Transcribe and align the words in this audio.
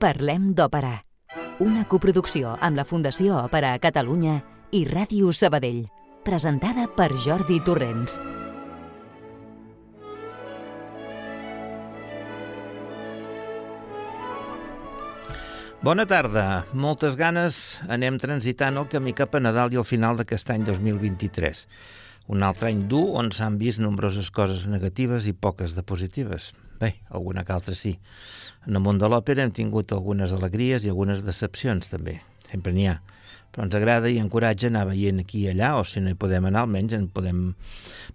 Parlem 0.00 0.54
d'Òpera, 0.56 0.94
una 1.60 1.82
coproducció 1.84 2.54
amb 2.64 2.78
la 2.78 2.86
Fundació 2.88 3.34
Òpera 3.36 3.74
a 3.76 3.80
Catalunya 3.84 4.38
i 4.72 4.86
Ràdio 4.88 5.28
Sabadell, 5.36 5.82
presentada 6.24 6.86
per 6.96 7.10
Jordi 7.20 7.58
Torrents. 7.66 8.14
Bona 15.84 16.08
tarda. 16.08 16.46
Moltes 16.72 17.20
ganes 17.20 17.60
anem 17.84 18.16
transitant 18.24 18.80
el 18.80 18.88
camí 18.88 19.12
cap 19.12 19.36
a 19.36 19.44
Nadal 19.44 19.76
i 19.76 19.82
al 19.84 19.88
final 19.90 20.16
d'aquest 20.16 20.56
any 20.56 20.64
2023. 20.64 21.66
Un 22.32 22.48
altre 22.48 22.72
any 22.72 22.86
dur 22.88 23.04
on 23.20 23.28
s'han 23.36 23.60
vist 23.60 23.84
nombroses 23.84 24.32
coses 24.32 24.64
negatives 24.64 25.28
i 25.28 25.36
poques 25.36 25.76
de 25.76 25.84
positives. 25.84 26.54
Bé, 26.80 26.94
alguna 27.10 27.44
que 27.44 27.52
altra 27.52 27.76
sí. 27.76 27.98
En 28.66 28.76
el 28.76 28.84
món 28.84 28.98
de 29.00 29.08
l'òpera 29.08 29.44
hem 29.44 29.52
tingut 29.52 29.92
algunes 29.92 30.32
alegries 30.36 30.84
i 30.84 30.92
algunes 30.92 31.24
decepcions, 31.26 31.92
també. 31.92 32.20
Sempre 32.48 32.72
n'hi 32.74 32.88
ha 32.90 32.98
però 33.50 33.66
ens 33.66 33.74
agrada 33.74 34.10
i 34.10 34.18
encoratja 34.22 34.68
anar 34.70 34.84
veient 34.88 35.20
aquí 35.22 35.44
i 35.44 35.50
allà, 35.50 35.72
o 35.80 35.84
si 35.84 36.02
no 36.02 36.12
hi 36.12 36.18
podem 36.18 36.46
anar, 36.46 36.64
almenys 36.66 36.94
en 36.94 37.08
podem 37.10 37.40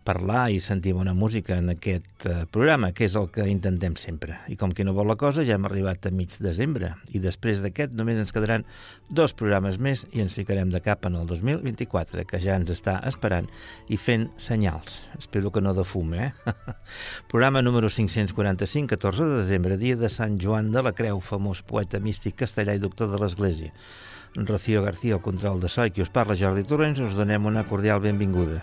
parlar 0.08 0.48
i 0.54 0.62
sentir 0.64 0.94
bona 0.96 1.16
música 1.18 1.58
en 1.60 1.74
aquest 1.74 2.28
uh, 2.30 2.46
programa, 2.52 2.92
que 2.96 3.08
és 3.10 3.18
el 3.20 3.28
que 3.34 3.48
intentem 3.52 3.98
sempre. 4.00 4.38
I 4.52 4.56
com 4.60 4.72
que 4.72 4.86
no 4.88 4.96
vol 4.96 5.10
la 5.12 5.18
cosa, 5.20 5.44
ja 5.48 5.58
hem 5.58 5.68
arribat 5.68 6.08
a 6.08 6.14
mig 6.16 6.38
desembre, 6.40 6.94
i 7.12 7.20
després 7.24 7.60
d'aquest 7.64 7.98
només 8.00 8.22
ens 8.22 8.32
quedaran 8.36 8.64
dos 9.10 9.36
programes 9.38 9.78
més 9.82 10.06
i 10.16 10.24
ens 10.24 10.38
ficarem 10.38 10.72
de 10.72 10.82
cap 10.86 11.06
en 11.10 11.20
el 11.20 11.28
2024, 11.28 12.24
que 12.30 12.40
ja 12.44 12.56
ens 12.56 12.72
està 12.72 12.98
esperant 13.10 13.50
i 13.92 14.00
fent 14.00 14.30
senyals. 14.38 15.02
Espero 15.20 15.52
que 15.52 15.64
no 15.64 15.76
de 15.76 15.84
fum, 15.84 16.16
eh? 16.16 16.32
programa 17.32 17.62
número 17.66 17.92
545, 17.92 18.88
14 18.96 19.28
de 19.28 19.44
desembre, 19.44 19.78
dia 19.82 20.00
de 20.00 20.10
Sant 20.10 20.40
Joan 20.42 20.72
de 20.72 20.86
la 20.86 20.96
Creu, 20.96 21.20
famós 21.20 21.66
poeta 21.66 22.00
místic 22.00 22.40
castellà 22.46 22.76
i 22.76 22.84
doctor 22.84 23.12
de 23.12 23.20
l'Església. 23.20 23.74
Rocío 24.36 24.84
García, 24.84 25.16
el 25.16 25.22
control 25.22 25.62
de 25.62 25.70
so, 25.72 25.86
i 25.88 25.94
qui 25.96 26.04
us 26.04 26.12
parla 26.12 26.36
Jordi 26.36 26.66
Torrents, 26.68 27.00
us 27.00 27.16
donem 27.16 27.48
una 27.48 27.64
cordial 27.64 28.04
benvinguda. 28.04 28.60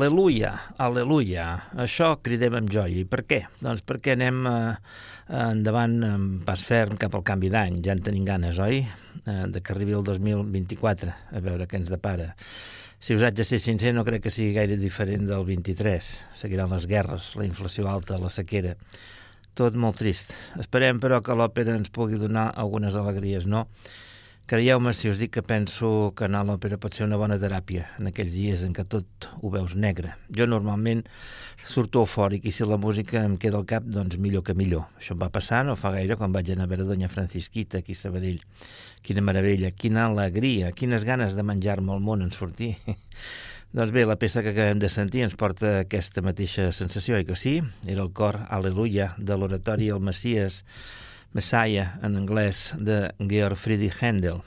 Aleluia, 0.00 0.54
aleluia. 0.80 1.42
Això 1.84 2.14
cridem 2.24 2.54
amb 2.56 2.70
joia. 2.72 3.02
I 3.02 3.04
per 3.04 3.20
què? 3.28 3.42
Doncs 3.60 3.82
perquè 3.84 4.14
anem 4.14 4.46
eh, 4.48 4.70
endavant 5.36 5.98
amb 6.06 6.38
pas 6.46 6.62
ferm 6.64 6.96
cap 7.02 7.18
al 7.18 7.24
canvi 7.28 7.50
d'any. 7.52 7.76
Ja 7.84 7.92
en 7.92 8.00
tenim 8.06 8.24
ganes, 8.24 8.56
oi? 8.64 8.78
Eh, 8.80 9.44
de 9.52 9.60
que 9.60 9.74
arribi 9.74 9.92
el 9.98 10.06
2024, 10.06 11.12
a 11.36 11.44
veure 11.44 11.68
què 11.68 11.82
ens 11.82 11.92
depara. 11.92 12.30
Si 12.96 13.12
us 13.12 13.26
haig 13.28 13.36
de 13.36 13.44
ser 13.44 13.60
sincer, 13.60 13.92
no 13.92 14.06
crec 14.08 14.24
que 14.24 14.32
sigui 14.32 14.56
gaire 14.56 14.80
diferent 14.80 15.28
del 15.28 15.44
23. 15.44 16.08
Seguiran 16.46 16.72
les 16.72 16.88
guerres, 16.88 17.34
la 17.36 17.44
inflació 17.44 17.92
alta, 17.92 18.16
la 18.16 18.32
sequera. 18.32 18.72
Tot 19.52 19.76
molt 19.76 20.00
trist. 20.00 20.32
Esperem, 20.64 21.04
però, 21.04 21.20
que 21.20 21.36
l'òpera 21.36 21.76
ens 21.76 21.92
pugui 21.92 22.16
donar 22.16 22.54
algunes 22.56 22.96
alegries, 22.96 23.44
no? 23.44 23.66
Creieu-me 24.50 24.90
si 24.98 25.06
us 25.06 25.18
dic 25.20 25.30
que 25.36 25.42
penso 25.46 26.10
que 26.18 26.24
anar 26.26 26.40
a 26.42 26.46
l'òpera 26.48 26.74
pot 26.82 26.96
ser 26.96 27.04
una 27.04 27.14
bona 27.20 27.36
teràpia 27.38 27.84
en 28.00 28.08
aquells 28.10 28.32
dies 28.34 28.64
en 28.66 28.72
què 28.74 28.82
tot 28.82 29.26
ho 29.38 29.50
veus 29.54 29.76
negre. 29.78 30.16
Jo 30.34 30.48
normalment 30.48 31.04
surto 31.62 32.00
eufòric 32.02 32.48
i 32.50 32.52
si 32.56 32.66
la 32.66 32.80
música 32.82 33.20
em 33.22 33.36
queda 33.38 33.60
al 33.60 33.68
cap, 33.70 33.84
doncs 33.86 34.18
millor 34.18 34.42
que 34.42 34.56
millor. 34.58 34.88
Això 34.98 35.14
em 35.14 35.20
va 35.20 35.28
passar 35.30 35.60
no 35.68 35.76
fa 35.78 35.92
gaire 35.94 36.16
quan 36.18 36.34
vaig 36.34 36.50
anar 36.50 36.66
a 36.66 36.70
veure 36.72 36.88
Doña 36.88 37.06
Francisquita 37.12 37.78
aquí 37.78 37.94
a 37.94 38.00
Sabadell. 38.00 38.40
Quina 39.06 39.22
meravella, 39.22 39.70
quina 39.70 40.08
alegria, 40.08 40.72
quines 40.74 41.06
ganes 41.06 41.36
de 41.38 41.44
menjar-me 41.46 41.94
el 41.94 42.02
món 42.02 42.26
en 42.26 42.34
sortir. 42.34 42.72
doncs 43.78 43.94
bé, 43.94 44.02
la 44.02 44.18
peça 44.18 44.42
que 44.42 44.50
acabem 44.50 44.82
de 44.82 44.90
sentir 44.90 45.22
ens 45.28 45.38
porta 45.38 45.76
aquesta 45.84 46.26
mateixa 46.26 46.72
sensació, 46.74 47.22
i 47.22 47.28
que 47.28 47.38
sí? 47.38 47.60
Era 47.86 48.02
el 48.02 48.10
cor 48.10 48.40
Aleluia 48.50 49.12
de 49.14 49.38
l'oratori 49.38 49.92
El 49.94 50.02
Messies 50.02 50.64
Messiah, 51.32 52.00
en 52.02 52.16
anglès, 52.18 52.74
de 52.76 53.12
Georg 53.18 53.54
Friedrich 53.54 54.02
Händel. 54.02 54.40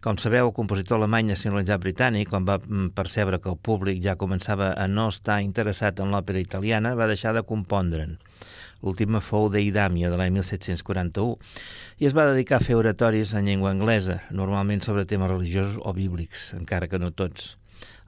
Com 0.00 0.16
sabeu, 0.16 0.46
el 0.48 0.54
compositor 0.56 0.96
alemany 0.96 1.26
nacionalitzat 1.28 1.82
britànic, 1.82 2.30
quan 2.30 2.46
va 2.48 2.56
mm, 2.56 2.94
percebre 2.96 3.36
que 3.42 3.50
el 3.52 3.58
públic 3.60 4.00
ja 4.00 4.14
començava 4.16 4.70
a 4.72 4.86
no 4.88 5.10
estar 5.12 5.42
interessat 5.44 6.00
en 6.00 6.14
l'òpera 6.14 6.40
italiana, 6.40 6.94
va 6.96 7.08
deixar 7.10 7.34
de 7.36 7.42
compondre'n. 7.44 8.16
L'última 8.80 9.20
fou 9.20 9.50
d'Eidàmia, 9.52 10.08
de 10.08 10.16
l'any 10.16 10.32
1741, 10.38 11.36
i 12.00 12.08
es 12.08 12.16
va 12.16 12.28
dedicar 12.30 12.62
a 12.62 12.64
fer 12.64 12.80
oratoris 12.80 13.34
en 13.36 13.50
llengua 13.50 13.74
anglesa, 13.74 14.22
normalment 14.30 14.80
sobre 14.86 15.04
temes 15.04 15.32
religiosos 15.34 15.76
o 15.84 15.92
bíblics, 15.92 16.52
encara 16.56 16.88
que 16.88 17.02
no 17.02 17.12
tots. 17.12 17.58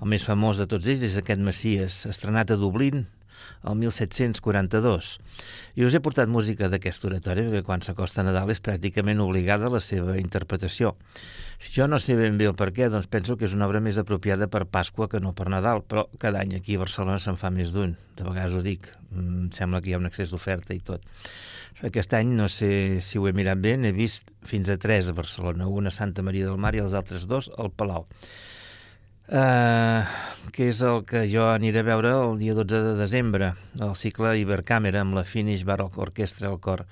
El 0.00 0.08
més 0.08 0.24
famós 0.24 0.56
de 0.56 0.68
tots 0.70 0.88
ells 0.88 1.04
és 1.10 1.20
aquest 1.20 1.44
Messies, 1.44 2.06
estrenat 2.08 2.56
a 2.56 2.60
Dublín 2.60 3.04
el 3.64 3.76
1742. 3.80 5.10
I 5.78 5.86
us 5.86 5.94
he 5.94 6.00
portat 6.04 6.30
música 6.30 6.68
d'aquest 6.70 7.04
oratori 7.08 7.46
perquè 7.46 7.64
quan 7.66 7.82
s'acosta 7.84 8.24
Nadal 8.26 8.52
és 8.54 8.62
pràcticament 8.64 9.20
obligada 9.24 9.70
la 9.72 9.80
seva 9.84 10.18
interpretació. 10.20 10.94
Jo 11.74 11.88
no 11.90 11.98
sé 11.98 12.14
ben 12.18 12.38
bé 12.38 12.46
el 12.50 12.56
per 12.58 12.70
què, 12.74 12.88
doncs 12.90 13.08
penso 13.10 13.36
que 13.36 13.48
és 13.48 13.54
una 13.56 13.66
obra 13.66 13.82
més 13.82 13.98
apropiada 13.98 14.46
per 14.50 14.64
Pasqua 14.66 15.08
que 15.10 15.20
no 15.20 15.34
per 15.34 15.48
Nadal, 15.50 15.82
però 15.82 16.06
cada 16.18 16.42
any 16.44 16.54
aquí 16.58 16.78
a 16.78 16.84
Barcelona 16.84 17.18
se'n 17.22 17.38
fa 17.40 17.50
més 17.54 17.72
d'un. 17.74 17.96
De 18.18 18.26
vegades 18.26 18.54
ho 18.54 18.62
dic, 18.62 18.90
em 19.14 19.48
sembla 19.54 19.82
que 19.82 19.90
hi 19.90 19.96
ha 19.96 20.02
un 20.02 20.10
excés 20.10 20.30
d'oferta 20.34 20.74
i 20.74 20.82
tot. 20.84 21.02
Aquest 21.86 22.14
any, 22.18 22.30
no 22.34 22.48
sé 22.50 22.98
si 23.06 23.18
ho 23.18 23.26
he 23.28 23.34
mirat 23.34 23.58
bé, 23.62 23.76
n'he 23.78 23.94
vist 23.94 24.32
fins 24.46 24.70
a 24.70 24.78
tres 24.78 25.10
a 25.10 25.14
Barcelona, 25.14 25.68
una 25.70 25.92
a 25.92 25.94
Santa 25.94 26.24
Maria 26.26 26.46
del 26.46 26.58
Mar 26.58 26.74
i 26.74 26.82
els 26.82 26.94
altres 26.98 27.26
dos 27.30 27.52
al 27.58 27.70
Palau 27.70 28.08
eh, 29.28 30.04
que 30.52 30.68
és 30.72 30.80
el 30.82 31.04
que 31.08 31.26
jo 31.30 31.44
aniré 31.52 31.82
a 31.84 31.86
veure 31.86 32.12
el 32.16 32.38
dia 32.40 32.54
12 32.56 32.80
de 32.86 32.94
desembre, 32.98 33.52
el 33.80 33.94
cicle 33.94 34.32
Ibercàmera 34.40 35.02
amb 35.04 35.14
la 35.18 35.24
Finish 35.28 35.64
Baroque 35.68 36.00
Orquestra 36.00 36.48
al 36.48 36.58
cor 36.64 36.86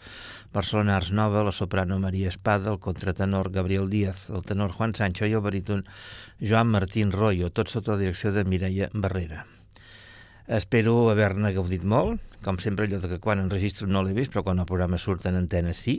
Barcelona 0.53 0.97
Ars 0.97 1.11
Nova, 1.12 1.43
la 1.44 1.53
soprano 1.53 1.99
Maria 1.99 2.29
Espada, 2.29 2.71
el 2.71 2.79
contratenor 2.79 3.50
Gabriel 3.50 3.88
Díaz, 3.91 4.29
el 4.31 4.44
tenor 4.44 4.73
Juan 4.73 4.94
Sancho 4.94 5.27
i 5.27 5.35
el 5.37 5.44
baríton 5.44 5.85
Joan 6.41 6.69
Martín 6.69 7.12
Royo, 7.12 7.50
tot 7.50 7.73
sota 7.73 7.97
la 7.97 8.05
direcció 8.05 8.33
de 8.33 8.44
Mireia 8.44 8.91
Barrera. 8.93 9.47
Espero 10.47 11.09
haver-ne 11.11 11.50
gaudit 11.56 11.83
molt, 11.83 12.21
com 12.44 12.61
sempre 12.62 12.87
allò 12.87 13.00
que 13.03 13.19
quan 13.19 13.43
enregistro 13.43 13.88
no 13.91 14.05
l'he 14.05 14.15
vist, 14.15 14.31
però 14.33 14.44
quan 14.47 14.62
el 14.62 14.69
programa 14.69 15.00
surt 15.03 15.27
en 15.27 15.41
antena 15.41 15.75
sí, 15.75 15.99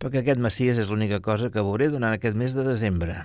perquè 0.00 0.24
aquest 0.24 0.40
Macies 0.42 0.80
és 0.80 0.90
l'única 0.90 1.20
cosa 1.22 1.52
que 1.54 1.62
veuré 1.62 1.90
durant 1.92 2.10
aquest 2.10 2.34
mes 2.34 2.56
de 2.56 2.66
desembre. 2.66 3.20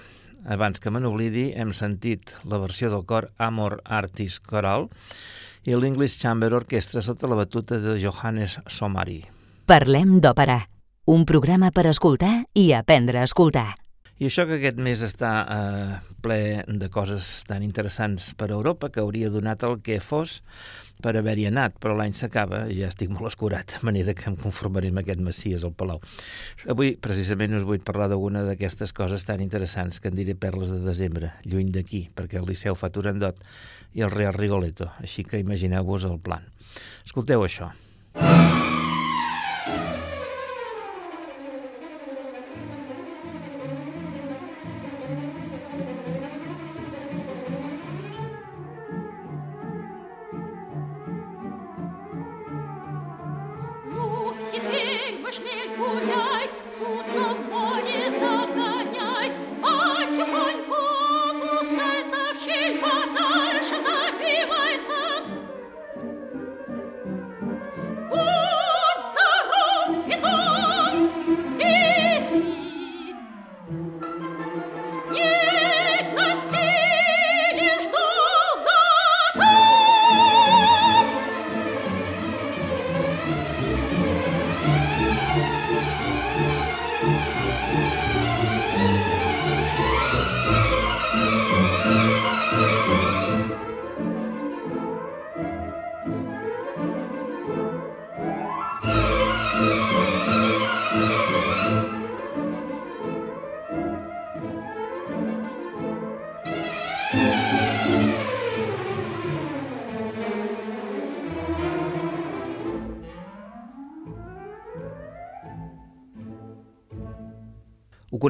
Abans 0.46 0.78
que 0.78 0.92
me 0.94 1.00
n'oblidi, 1.02 1.48
hem 1.58 1.72
sentit 1.74 2.36
la 2.46 2.60
versió 2.62 2.92
del 2.94 3.02
cor 3.10 3.32
Amor 3.42 3.80
Artis 3.84 4.38
Coral 4.38 4.86
i 5.66 5.74
l'English 5.74 6.20
Chamber 6.22 6.52
Orchestra 6.54 7.02
sota 7.02 7.26
la 7.26 7.40
batuta 7.40 7.80
de 7.82 7.96
Johannes 7.98 8.60
Somari. 8.70 9.24
Parlem 9.66 10.20
d'òpera, 10.22 10.60
un 11.10 11.26
programa 11.26 11.72
per 11.74 11.88
escoltar 11.90 12.44
i 12.54 12.68
aprendre 12.78 13.24
a 13.24 13.26
escoltar. 13.26 13.72
I 14.22 14.30
això 14.30 14.46
que 14.46 14.60
aquest 14.60 14.78
mes 14.80 15.02
està 15.04 15.32
eh, 15.44 15.96
ple 16.24 16.62
de 16.70 16.88
coses 16.94 17.42
tan 17.50 17.66
interessants 17.66 18.30
per 18.38 18.52
a 18.52 18.56
Europa 18.56 18.92
que 18.94 19.02
hauria 19.02 19.34
donat 19.34 19.66
el 19.66 19.82
que 19.82 19.98
fos 20.00 20.44
per 21.06 21.14
haver-hi 21.20 21.46
anat, 21.52 21.78
però 21.82 21.94
l'any 21.94 22.16
s'acaba 22.18 22.64
i 22.74 22.80
ja 22.80 22.90
estic 22.90 23.12
molt 23.14 23.30
escurat, 23.30 23.78
de 23.78 23.86
manera 23.86 24.16
que 24.18 24.26
em 24.32 24.40
conformaré 24.42 24.90
amb 24.90 25.04
aquest 25.04 25.22
Messies 25.22 25.68
al 25.68 25.76
Palau. 25.78 26.02
Avui, 26.74 26.96
precisament, 26.98 27.54
us 27.60 27.68
vull 27.70 27.84
parlar 27.86 28.10
d'alguna 28.10 28.42
d'aquestes 28.48 28.96
coses 28.98 29.28
tan 29.30 29.44
interessants 29.46 30.02
que 30.02 30.10
en 30.10 30.18
diré 30.18 30.34
perles 30.34 30.74
de 30.74 30.82
desembre, 30.82 31.36
lluny 31.46 31.70
d'aquí, 31.76 32.08
perquè 32.18 32.42
el 32.42 32.50
Liceu 32.50 32.78
fa 32.80 32.90
Turandot 32.90 33.46
i 33.94 34.02
el 34.02 34.14
Real 34.14 34.34
Rigoletto, 34.34 34.90
així 35.06 35.28
que 35.30 35.44
imagineu-vos 35.46 36.10
el 36.10 36.18
plan. 36.18 36.50
Escolteu 37.06 37.46
això. 37.46 37.70
Música 38.16 38.65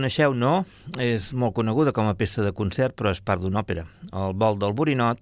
coneixeu, 0.05 0.35
no? 0.37 0.65
És 1.01 1.31
molt 1.33 1.55
coneguda 1.57 1.89
com 1.89 2.05
a 2.05 2.13
peça 2.13 2.43
de 2.45 2.51
concert, 2.53 2.93
però 2.93 3.09
és 3.09 3.23
part 3.25 3.41
d'una 3.41 3.63
òpera. 3.63 3.87
El 4.13 4.35
vol 4.37 4.59
del 4.61 4.75
Borinot, 4.77 5.17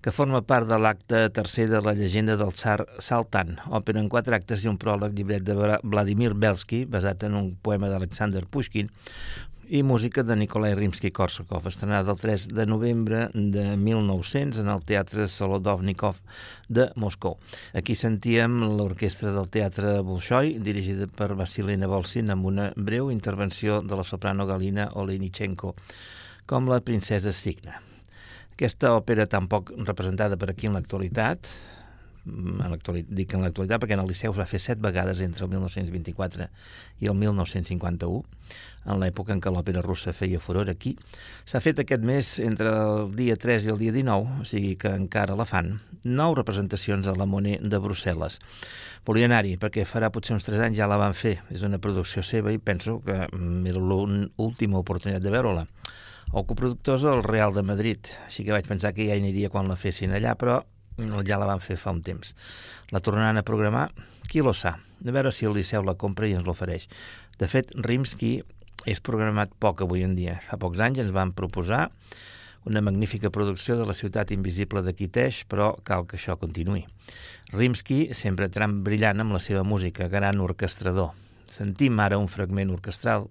que 0.00 0.10
forma 0.10 0.40
part 0.40 0.64
de 0.70 0.78
l'acte 0.80 1.28
tercer 1.36 1.66
de 1.68 1.82
la 1.84 1.92
llegenda 1.92 2.38
del 2.40 2.54
tsar 2.56 2.86
Saltan, 2.98 3.58
òpera 3.68 4.00
en 4.00 4.08
quatre 4.08 4.34
actes 4.34 4.64
i 4.64 4.70
un 4.72 4.78
pròleg 4.80 5.12
llibret 5.12 5.44
de 5.44 5.76
Vladimir 5.84 6.32
Belsky, 6.32 6.86
basat 6.88 7.26
en 7.28 7.36
un 7.36 7.50
poema 7.60 7.92
d'Alexander 7.92 8.46
Pushkin, 8.48 8.88
i 9.72 9.80
música 9.82 10.20
de 10.22 10.34
Nikolai 10.36 10.74
Rimsky-Korsakov, 10.76 11.64
estrenada 11.70 12.12
el 12.12 12.18
3 12.20 12.48
de 12.52 12.66
novembre 12.66 13.30
de 13.32 13.74
1900 13.78 14.60
en 14.60 14.68
el 14.68 14.84
Teatre 14.84 15.24
Solodovnikov 15.32 16.18
de 16.68 16.90
Moscou. 16.94 17.38
Aquí 17.72 17.96
sentíem 17.96 18.58
l'orquestra 18.76 19.32
del 19.32 19.48
Teatre 19.48 19.94
Bolshoi, 20.04 20.58
dirigida 20.60 21.08
per 21.08 21.30
Vasilina 21.40 21.88
Volsin, 21.88 22.28
amb 22.28 22.52
una 22.52 22.68
breu 22.76 23.08
intervenció 23.08 23.80
de 23.80 23.96
la 23.96 24.04
soprano 24.04 24.44
Galina 24.44 24.90
Olenichenko, 24.92 25.72
com 26.44 26.68
la 26.68 26.82
princesa 26.84 27.32
Signa. 27.32 27.80
Aquesta 28.52 28.92
òpera 28.92 29.24
tan 29.24 29.48
poc 29.48 29.72
representada 29.88 30.36
per 30.36 30.52
aquí 30.52 30.68
en 30.68 30.76
l'actualitat, 30.76 31.48
en 32.26 32.76
dic 33.08 33.32
en 33.34 33.42
l'actualitat 33.42 33.80
perquè 33.82 33.96
en 33.96 34.02
el 34.04 34.10
Liceu 34.10 34.30
es 34.30 34.38
va 34.38 34.46
fer 34.46 34.60
set 34.62 34.78
vegades 34.78 35.20
entre 35.24 35.42
el 35.46 35.50
1924 35.50 36.46
i 37.02 37.08
el 37.10 37.16
1951, 37.18 38.22
en 38.84 38.98
l'època 39.00 39.34
en 39.34 39.40
què 39.42 39.52
l'òpera 39.52 39.82
russa 39.84 40.14
feia 40.16 40.40
furor 40.42 40.70
aquí. 40.70 40.94
S'ha 41.44 41.60
fet 41.62 41.82
aquest 41.82 42.02
mes 42.06 42.34
entre 42.42 42.72
el 42.72 43.14
dia 43.18 43.36
3 43.38 43.68
i 43.68 43.72
el 43.72 43.80
dia 43.80 43.94
19, 43.94 44.42
o 44.42 44.46
sigui 44.48 44.74
que 44.80 44.92
encara 44.96 45.36
la 45.38 45.46
fan, 45.48 45.76
nou 46.04 46.34
representacions 46.34 47.06
a 47.06 47.14
la 47.18 47.28
Monet 47.30 47.62
de 47.62 47.80
Brussel·les. 47.82 48.38
Volia 49.06 49.28
anar-hi 49.30 49.56
perquè 49.62 49.86
farà 49.86 50.10
potser 50.14 50.34
uns 50.36 50.46
3 50.48 50.66
anys 50.68 50.80
ja 50.80 50.90
la 50.90 51.00
van 51.00 51.14
fer, 51.14 51.36
és 51.54 51.62
una 51.66 51.80
producció 51.82 52.24
seva 52.26 52.52
i 52.52 52.58
penso 52.58 53.00
que 53.06 53.18
mm, 53.28 53.66
era 53.70 53.82
l'última 53.82 54.82
oportunitat 54.82 55.22
de 55.22 55.34
veure-la. 55.34 55.66
El 56.32 56.46
coproductor 56.48 56.96
és 56.96 57.06
el 57.08 57.22
Real 57.26 57.52
de 57.52 57.64
Madrid, 57.66 58.08
així 58.26 58.44
que 58.46 58.54
vaig 58.54 58.68
pensar 58.68 58.94
que 58.96 59.04
ja 59.08 59.18
aniria 59.18 59.50
quan 59.52 59.68
la 59.68 59.76
fessin 59.76 60.14
allà, 60.16 60.32
però 60.38 60.62
ja 61.26 61.38
la 61.40 61.48
van 61.48 61.60
fer 61.60 61.76
fa 61.76 61.92
un 61.92 62.02
temps. 62.04 62.34
La 62.92 63.00
tornaran 63.00 63.38
a 63.38 63.44
programar? 63.44 63.90
Qui 64.28 64.40
lo 64.40 64.52
sa? 64.56 64.76
A 64.78 65.12
veure 65.12 65.32
si 65.32 65.46
el 65.46 65.54
Liceu 65.56 65.84
la 65.84 65.94
compra 65.98 66.28
i 66.28 66.34
ens 66.36 66.46
l'ofereix. 66.46 66.88
De 67.38 67.48
fet, 67.48 67.72
Rimsky 67.74 68.40
és 68.86 69.00
programat 69.00 69.52
poc 69.62 69.82
avui 69.84 70.04
en 70.06 70.16
dia. 70.18 70.38
Fa 70.42 70.58
pocs 70.60 70.80
anys 70.82 71.02
ens 71.04 71.12
van 71.14 71.32
proposar 71.36 71.88
una 72.64 72.80
magnífica 72.80 73.30
producció 73.30 73.76
de 73.78 73.86
la 73.86 73.94
ciutat 73.94 74.30
invisible 74.30 74.82
de 74.86 74.94
Quiteix, 74.94 75.42
però 75.50 75.72
cal 75.84 76.06
que 76.06 76.18
això 76.18 76.36
continuï. 76.38 76.84
Rimsky 77.52 78.12
sempre 78.14 78.48
tram 78.48 78.82
brillant 78.86 79.20
amb 79.22 79.34
la 79.34 79.42
seva 79.42 79.64
música, 79.66 80.08
gran 80.08 80.40
orquestrador. 80.40 81.12
Sentim 81.50 81.98
ara 82.00 82.20
un 82.22 82.30
fragment 82.32 82.70
orquestral 82.72 83.28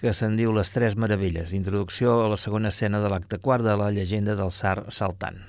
que 0.00 0.14
se'n 0.16 0.38
diu 0.38 0.54
Les 0.56 0.70
Tres 0.72 0.96
Meravelles, 0.96 1.52
introducció 1.52 2.20
a 2.24 2.30
la 2.32 2.40
segona 2.40 2.72
escena 2.72 3.02
de 3.02 3.10
l'acte 3.12 3.38
quart 3.38 3.66
de 3.66 3.76
la 3.76 3.90
llegenda 3.92 4.38
del 4.38 4.54
Sar 4.54 4.86
Saltant. 4.88 5.44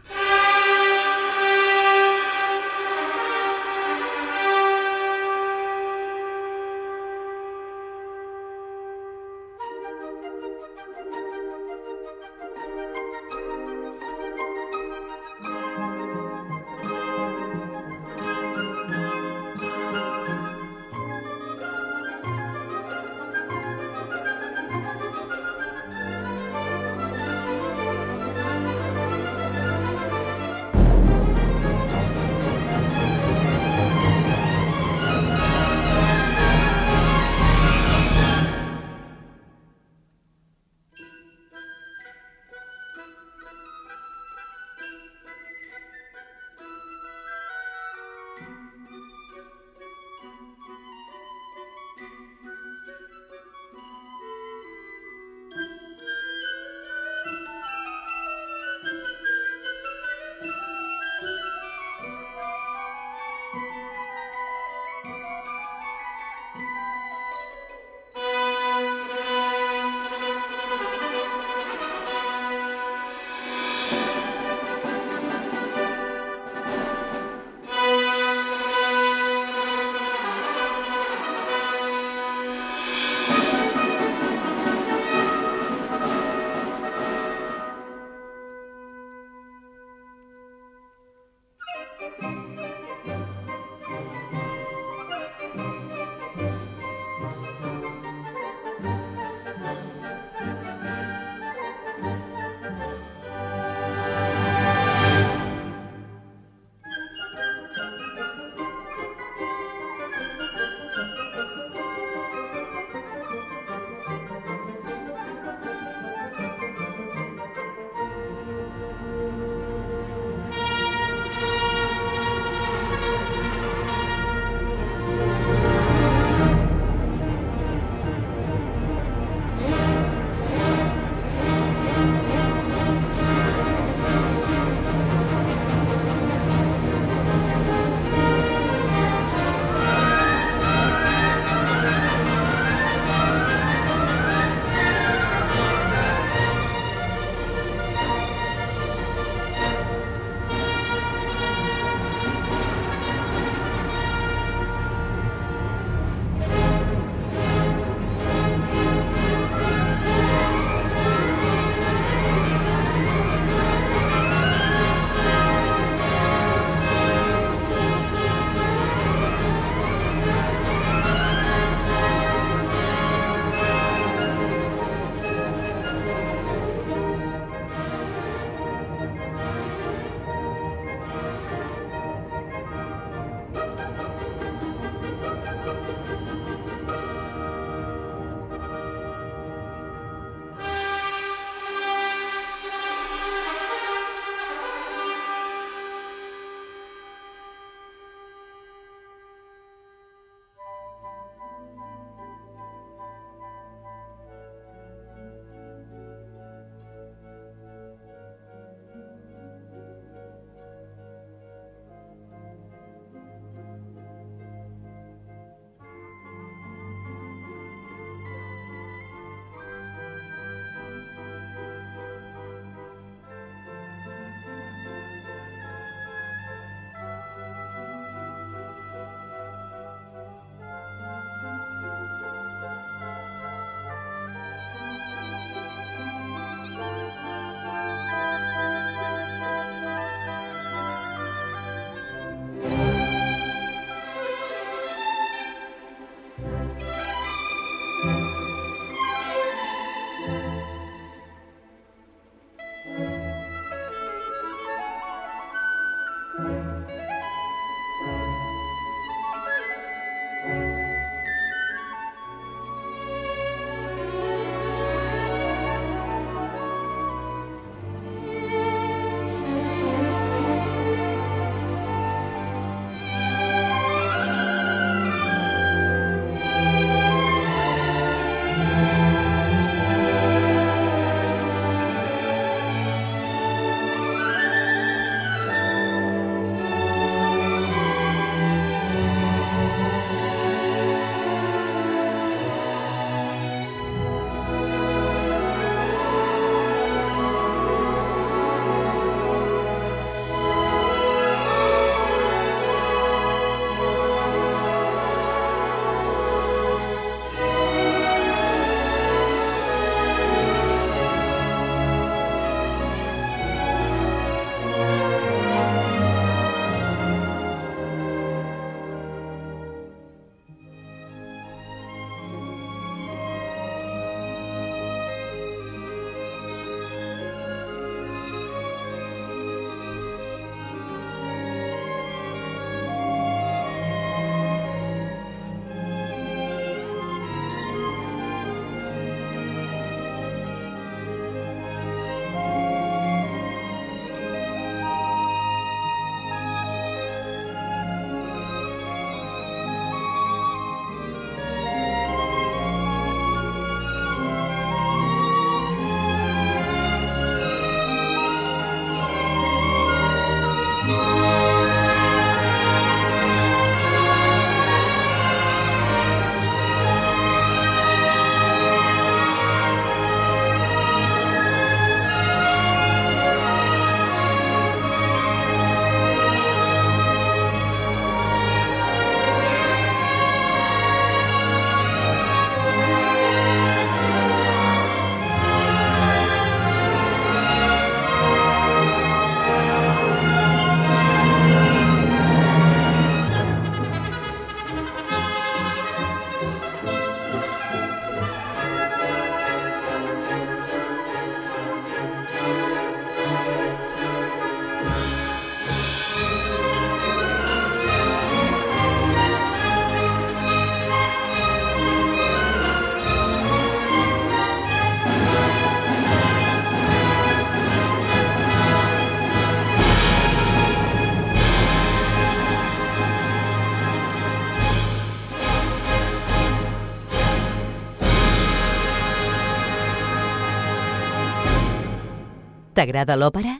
T'agrada 432.82 433.14
l'òpera? 433.14 433.52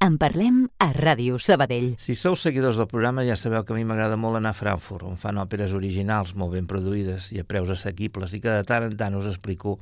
En 0.00 0.14
parlem 0.16 0.62
a 0.80 0.86
Ràdio 0.96 1.36
Sabadell. 1.36 1.98
Si 2.00 2.14
sou 2.16 2.32
seguidors 2.32 2.78
del 2.80 2.86
programa 2.88 3.20
ja 3.26 3.34
sabeu 3.36 3.60
que 3.60 3.74
a 3.74 3.76
mi 3.76 3.82
m'agrada 3.84 4.16
molt 4.16 4.38
anar 4.38 4.54
a 4.54 4.56
Frankfurt, 4.56 5.04
on 5.04 5.18
fan 5.20 5.36
òperes 5.42 5.74
originals 5.76 6.30
molt 6.32 6.54
ben 6.56 6.64
produïdes 6.70 7.26
i 7.36 7.42
a 7.42 7.44
preus 7.44 7.68
assequibles 7.74 8.32
i 8.32 8.40
que 8.40 8.54
de 8.54 8.64
tant 8.64 8.86
en 8.86 8.96
tant 8.96 9.18
us 9.18 9.28
explico 9.28 9.74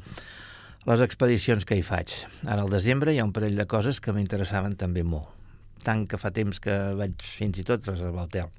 les 0.91 1.05
expedicions 1.07 1.63
que 1.63 1.79
hi 1.79 1.85
faig. 1.87 2.17
Ara 2.43 2.65
al 2.67 2.75
desembre 2.75 3.15
hi 3.15 3.23
ha 3.23 3.29
un 3.29 3.31
parell 3.37 3.55
de 3.55 3.69
coses 3.71 4.03
que 4.03 4.17
m'interessaven 4.17 4.75
també 4.81 5.07
molt. 5.07 5.31
Tant 5.87 6.03
que 6.11 6.19
fa 6.19 6.35
temps 6.35 6.59
que 6.59 6.81
vaig 6.99 7.23
fins 7.23 7.63
i 7.63 7.67
tot 7.69 7.87
reservar 7.87 8.27
hotel. 8.27 8.51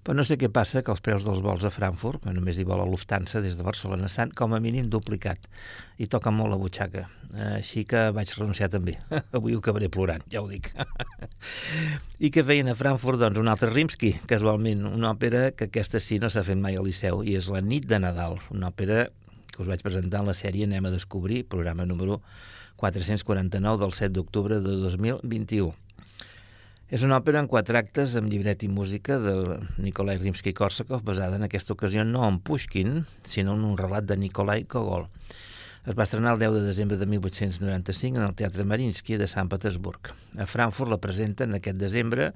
Però 0.00 0.16
no 0.16 0.24
sé 0.24 0.40
què 0.40 0.48
passa, 0.48 0.80
que 0.80 0.94
els 0.94 1.04
preus 1.04 1.28
dels 1.28 1.44
vols 1.44 1.68
a 1.68 1.74
Frankfurt, 1.74 2.24
que 2.24 2.32
només 2.32 2.56
hi 2.56 2.64
vola 2.64 2.88
Lufthansa 2.88 3.44
des 3.44 3.60
de 3.60 3.68
Barcelona, 3.68 4.08
s'han 4.08 4.32
com 4.32 4.56
a 4.56 4.64
mínim 4.64 4.88
duplicat 4.88 5.52
i 6.00 6.08
toca 6.08 6.32
molt 6.32 6.56
la 6.56 6.62
butxaca. 6.64 7.10
Així 7.30 7.84
que 7.86 8.08
vaig 8.14 8.32
renunciar 8.34 8.70
també. 8.72 8.96
Avui 9.36 9.54
ho 9.54 9.60
acabaré 9.62 9.90
plorant, 9.92 10.24
ja 10.32 10.42
ho 10.42 10.48
dic. 10.50 10.72
I 12.24 12.30
què 12.34 12.42
feien 12.46 12.72
a 12.72 12.76
Frankfurt? 12.78 13.20
Doncs 13.22 13.38
un 13.38 13.50
altre 13.52 13.70
Rimsky, 13.70 14.16
casualment, 14.30 14.82
una 14.88 15.12
òpera 15.14 15.50
que 15.54 15.68
aquesta 15.70 16.02
sí 16.02 16.18
no 16.18 16.30
s'ha 16.30 16.42
fet 16.46 16.58
mai 16.58 16.78
al 16.78 16.88
Liceu, 16.88 17.22
i 17.22 17.36
és 17.38 17.50
La 17.52 17.62
nit 17.62 17.86
de 17.86 18.00
Nadal, 18.02 18.40
una 18.50 18.72
òpera 18.74 19.06
que 19.50 19.62
us 19.62 19.70
vaig 19.70 19.84
presentar 19.86 20.24
en 20.24 20.30
la 20.30 20.34
sèrie 20.38 20.66
Anem 20.66 20.88
a 20.88 20.94
descobrir, 20.94 21.44
programa 21.46 21.86
número 21.86 22.20
449 22.82 23.78
del 23.84 23.94
7 23.94 24.12
d'octubre 24.16 24.58
de 24.64 24.74
2021. 24.82 25.70
És 26.90 27.04
una 27.06 27.20
òpera 27.20 27.38
en 27.38 27.46
quatre 27.46 27.78
actes 27.78 28.16
amb 28.18 28.32
llibret 28.32 28.64
i 28.66 28.68
música 28.68 29.20
de 29.22 29.60
Nikolai 29.78 30.18
Rimsky-Korsakov, 30.18 31.04
basada 31.06 31.38
en 31.38 31.46
aquesta 31.46 31.76
ocasió 31.76 32.02
no 32.02 32.24
en 32.26 32.40
Pushkin, 32.42 33.04
sinó 33.22 33.54
en 33.54 33.62
un 33.68 33.78
relat 33.78 34.08
de 34.10 34.16
Nikolai 34.18 34.66
Gogol. 34.66 35.06
Es 35.88 35.96
va 35.96 36.04
estrenar 36.04 36.34
el 36.34 36.40
10 36.42 36.52
de 36.58 36.62
desembre 36.66 36.98
de 37.00 37.06
1895 37.06 38.18
en 38.18 38.24
el 38.26 38.34
Teatre 38.36 38.66
Marinsky 38.68 39.16
de 39.16 39.26
Sant 39.26 39.48
Petersburg. 39.48 40.10
A 40.36 40.44
Frankfurt 40.44 40.92
la 40.92 41.00
presenten 41.00 41.56
aquest 41.56 41.80
desembre, 41.80 42.34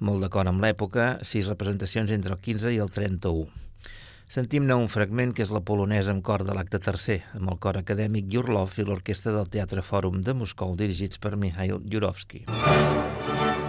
molt 0.00 0.24
d'acord 0.24 0.48
amb 0.48 0.64
l'època, 0.64 1.10
sis 1.20 1.50
representacions 1.52 2.14
entre 2.16 2.32
el 2.38 2.40
15 2.40 2.72
i 2.72 2.80
el 2.80 2.88
31. 2.94 3.44
Sentim-ne 4.30 4.78
un 4.78 4.88
fragment 4.88 5.34
que 5.36 5.44
és 5.44 5.52
la 5.52 5.60
polonesa 5.60 6.14
amb 6.14 6.24
cor 6.24 6.46
de 6.46 6.56
l'acte 6.56 6.80
tercer, 6.80 7.20
amb 7.36 7.52
el 7.52 7.60
cor 7.60 7.76
acadèmic 7.82 8.32
Yurlov 8.32 8.78
i 8.78 8.88
l'orquestra 8.88 9.36
del 9.36 9.52
Teatre 9.52 9.84
Fòrum 9.84 10.22
de 10.24 10.38
Moscou 10.40 10.76
dirigits 10.78 11.20
per 11.20 11.36
Mikhail 11.36 11.82
Jurovsky. 11.84 12.46
Música 12.48 13.59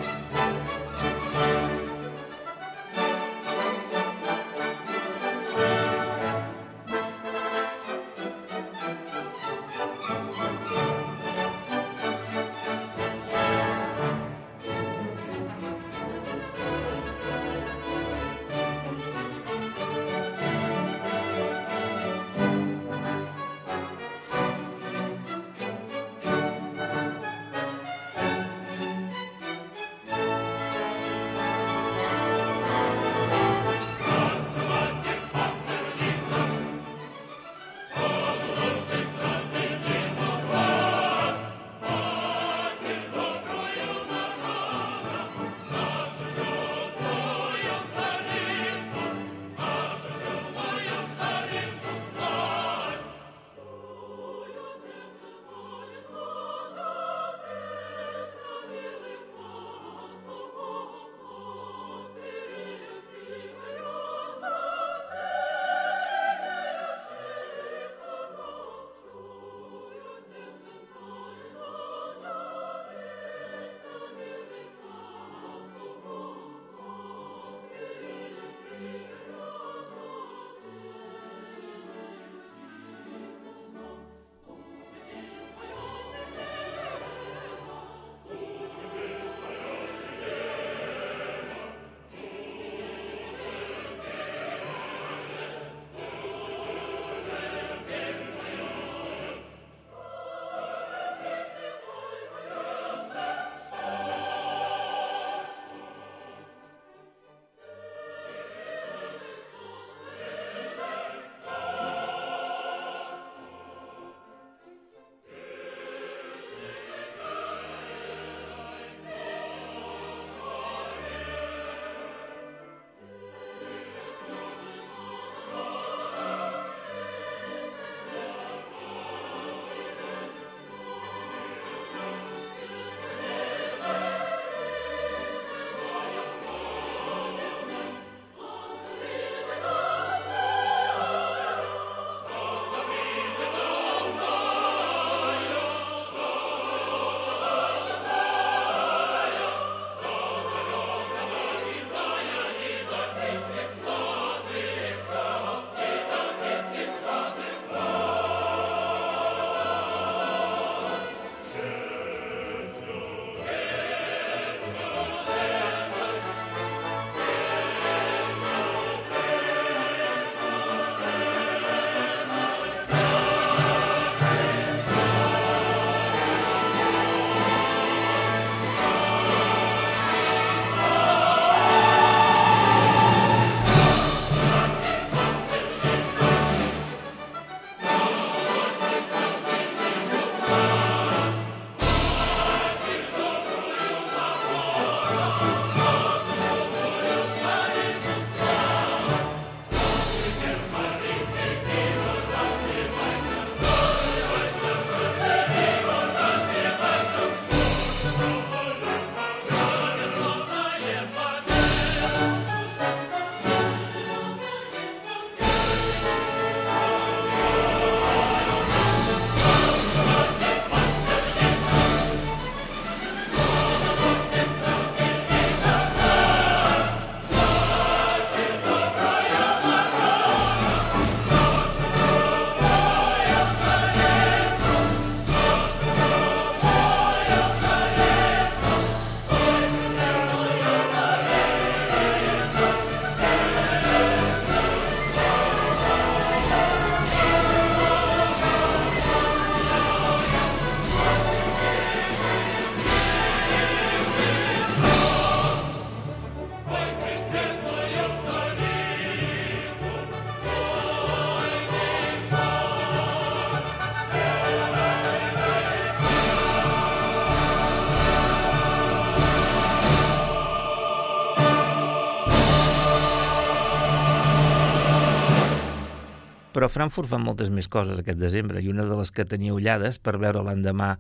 Frankfurt 276.82 277.12
fa 277.12 277.20
moltes 277.22 277.52
més 277.54 277.68
coses 277.70 278.00
aquest 278.02 278.18
desembre 278.18 278.58
i 278.58 278.72
una 278.72 278.88
de 278.90 278.96
les 278.98 279.12
que 279.14 279.22
tenia 279.30 279.54
ullades 279.54 280.00
per 280.02 280.16
veure 280.18 280.42
l'endemà 280.42 280.96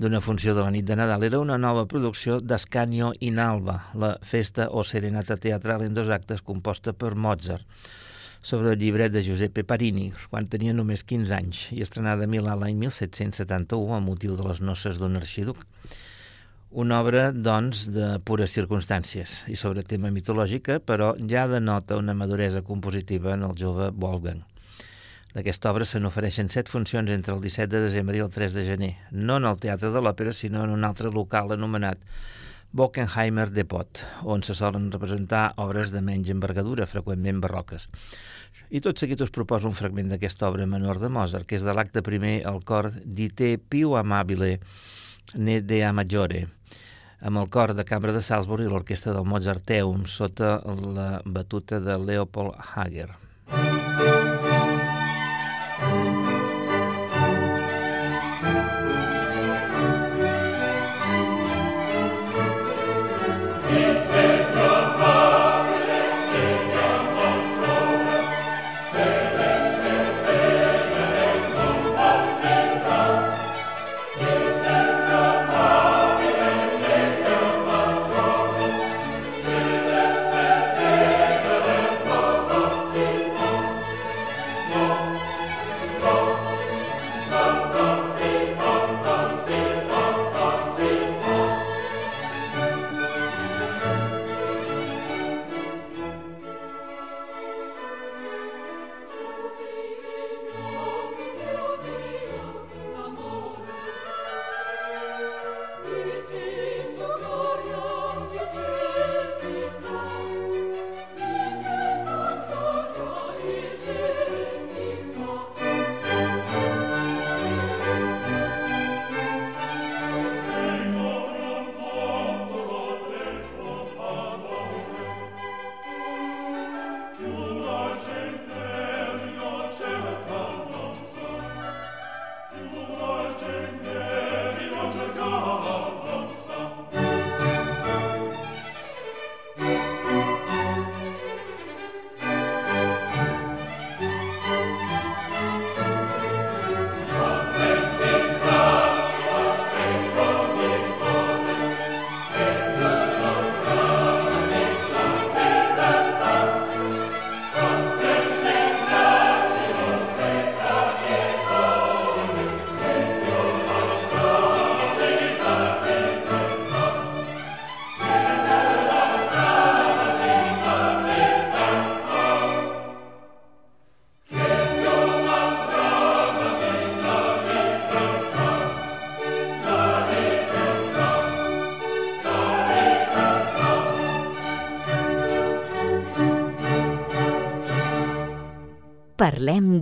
d'una 0.00 0.22
funció 0.24 0.54
de 0.56 0.62
la 0.64 0.70
nit 0.72 0.86
de 0.88 0.94
Nadal 0.96 1.26
era 1.26 1.40
una 1.42 1.58
nova 1.60 1.82
producció 1.84 2.38
d'Ascanio 2.40 3.10
in 3.20 3.36
Alba, 3.42 3.74
la 3.92 4.14
festa 4.24 4.70
o 4.70 4.80
serenata 4.88 5.36
teatral 5.36 5.82
en 5.84 5.92
dos 5.92 6.08
actes 6.08 6.40
composta 6.40 6.94
per 6.96 7.10
Mozart, 7.12 7.66
sobre 8.40 8.72
el 8.72 8.78
llibret 8.80 9.12
de 9.12 9.20
Giuseppe 9.26 9.66
Parini, 9.68 10.06
quan 10.30 10.48
tenia 10.48 10.72
només 10.72 11.04
15 11.04 11.36
anys, 11.36 11.60
i 11.76 11.84
estrenada 11.84 12.24
a 12.24 12.32
Milà 12.32 12.56
l'any 12.56 12.80
1771 12.80 13.92
a 13.92 14.00
motiu 14.00 14.38
de 14.38 14.46
les 14.46 14.62
noces 14.64 14.96
d'un 15.02 15.20
arxiduc. 15.20 15.60
Una 16.72 17.02
obra, 17.04 17.26
doncs, 17.36 17.84
de 17.92 18.14
pures 18.24 18.56
circumstàncies 18.56 19.42
i 19.52 19.60
sobre 19.60 19.84
tema 19.84 20.08
mitològica, 20.08 20.80
però 20.80 21.12
ja 21.20 21.44
denota 21.52 22.00
una 22.00 22.16
maduresa 22.16 22.64
compositiva 22.64 23.36
en 23.36 23.44
el 23.50 23.60
jove 23.60 23.90
Wolfgang. 23.92 24.40
D'aquesta 25.32 25.70
obra 25.72 25.86
se 25.88 26.00
n'ofereixen 26.00 26.50
set 26.52 26.68
funcions 26.68 27.08
entre 27.10 27.32
el 27.32 27.40
17 27.40 27.70
de 27.72 27.86
desembre 27.86 28.18
i 28.18 28.20
el 28.20 28.28
3 28.32 28.52
de 28.52 28.64
gener, 28.66 28.92
no 29.12 29.38
en 29.40 29.48
el 29.48 29.56
Teatre 29.60 29.88
de 29.94 30.02
l'Òpera, 30.04 30.34
sinó 30.36 30.66
en 30.66 30.74
un 30.74 30.84
altre 30.84 31.08
local 31.08 31.54
anomenat 31.56 32.02
Bockenheimer 32.76 33.48
Depot, 33.52 34.02
on 34.24 34.44
se 34.44 34.52
solen 34.56 34.90
representar 34.92 35.54
obres 35.60 35.92
de 35.92 36.02
menys 36.04 36.28
envergadura, 36.32 36.88
freqüentment 36.88 37.40
barroques. 37.40 37.88
I 38.68 38.80
tot 38.84 39.00
seguit 39.00 39.24
us 39.24 39.32
proposo 39.32 39.68
un 39.68 39.76
fragment 39.76 40.12
d'aquesta 40.12 40.48
obra 40.48 40.68
menor 40.68 41.00
de 41.00 41.08
Mozart, 41.12 41.48
que 41.48 41.56
és 41.56 41.64
de 41.64 41.72
l'acte 41.76 42.04
primer 42.04 42.38
al 42.48 42.60
cor 42.68 42.90
Dite 43.04 43.54
più 43.56 43.96
amabile 43.96 44.58
ne 45.36 45.60
de 45.64 45.82
a 45.84 45.92
maggiore, 45.96 46.46
amb 47.24 47.40
el 47.40 47.48
cor 47.48 47.72
de 47.72 47.88
cambra 47.88 48.12
de 48.12 48.20
Salzburg 48.20 48.64
i 48.64 48.72
l'orquestra 48.72 49.16
del 49.16 49.28
Mozarteum 49.28 50.04
sota 50.04 50.58
la 50.96 51.10
batuta 51.24 51.80
de 51.80 51.96
Leopold 51.96 52.56
Hager. 52.74 53.12
Música 53.52 54.11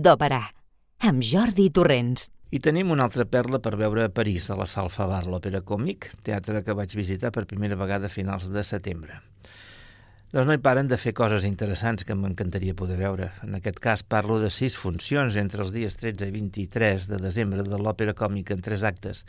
d'òpera, 0.01 0.41
amb 1.05 1.21
Jordi 1.21 1.67
Torrents. 1.69 2.29
I 2.51 2.59
tenim 2.59 2.89
una 2.91 3.05
altra 3.05 3.23
perla 3.29 3.59
per 3.63 3.75
veure 3.79 4.07
a 4.07 4.11
París, 4.11 4.49
a 4.49 4.57
la 4.57 4.65
Salfa 4.67 5.05
Bar, 5.07 5.27
l'Òpera 5.29 5.61
Còmic, 5.61 6.09
teatre 6.25 6.63
que 6.65 6.75
vaig 6.75 6.95
visitar 6.97 7.31
per 7.31 7.45
primera 7.47 7.77
vegada 7.77 8.09
a 8.09 8.13
finals 8.13 8.49
de 8.51 8.63
setembre. 8.65 9.19
Doncs 10.31 10.47
no 10.47 10.55
hi 10.55 10.61
paren 10.63 10.87
de 10.87 10.97
fer 10.97 11.13
coses 11.13 11.45
interessants 11.47 12.05
que 12.07 12.15
m'encantaria 12.17 12.75
poder 12.81 12.97
veure. 13.01 13.29
En 13.45 13.55
aquest 13.59 13.79
cas 13.83 14.01
parlo 14.01 14.39
de 14.41 14.49
sis 14.49 14.77
funcions 14.79 15.37
entre 15.37 15.61
els 15.65 15.73
dies 15.75 15.97
13 15.99 16.31
i 16.31 16.35
23 16.39 17.07
de 17.11 17.21
desembre 17.21 17.67
de 17.67 17.77
l'Òpera 17.77 18.17
Còmica 18.17 18.57
en 18.57 18.65
tres 18.65 18.87
actes 18.87 19.25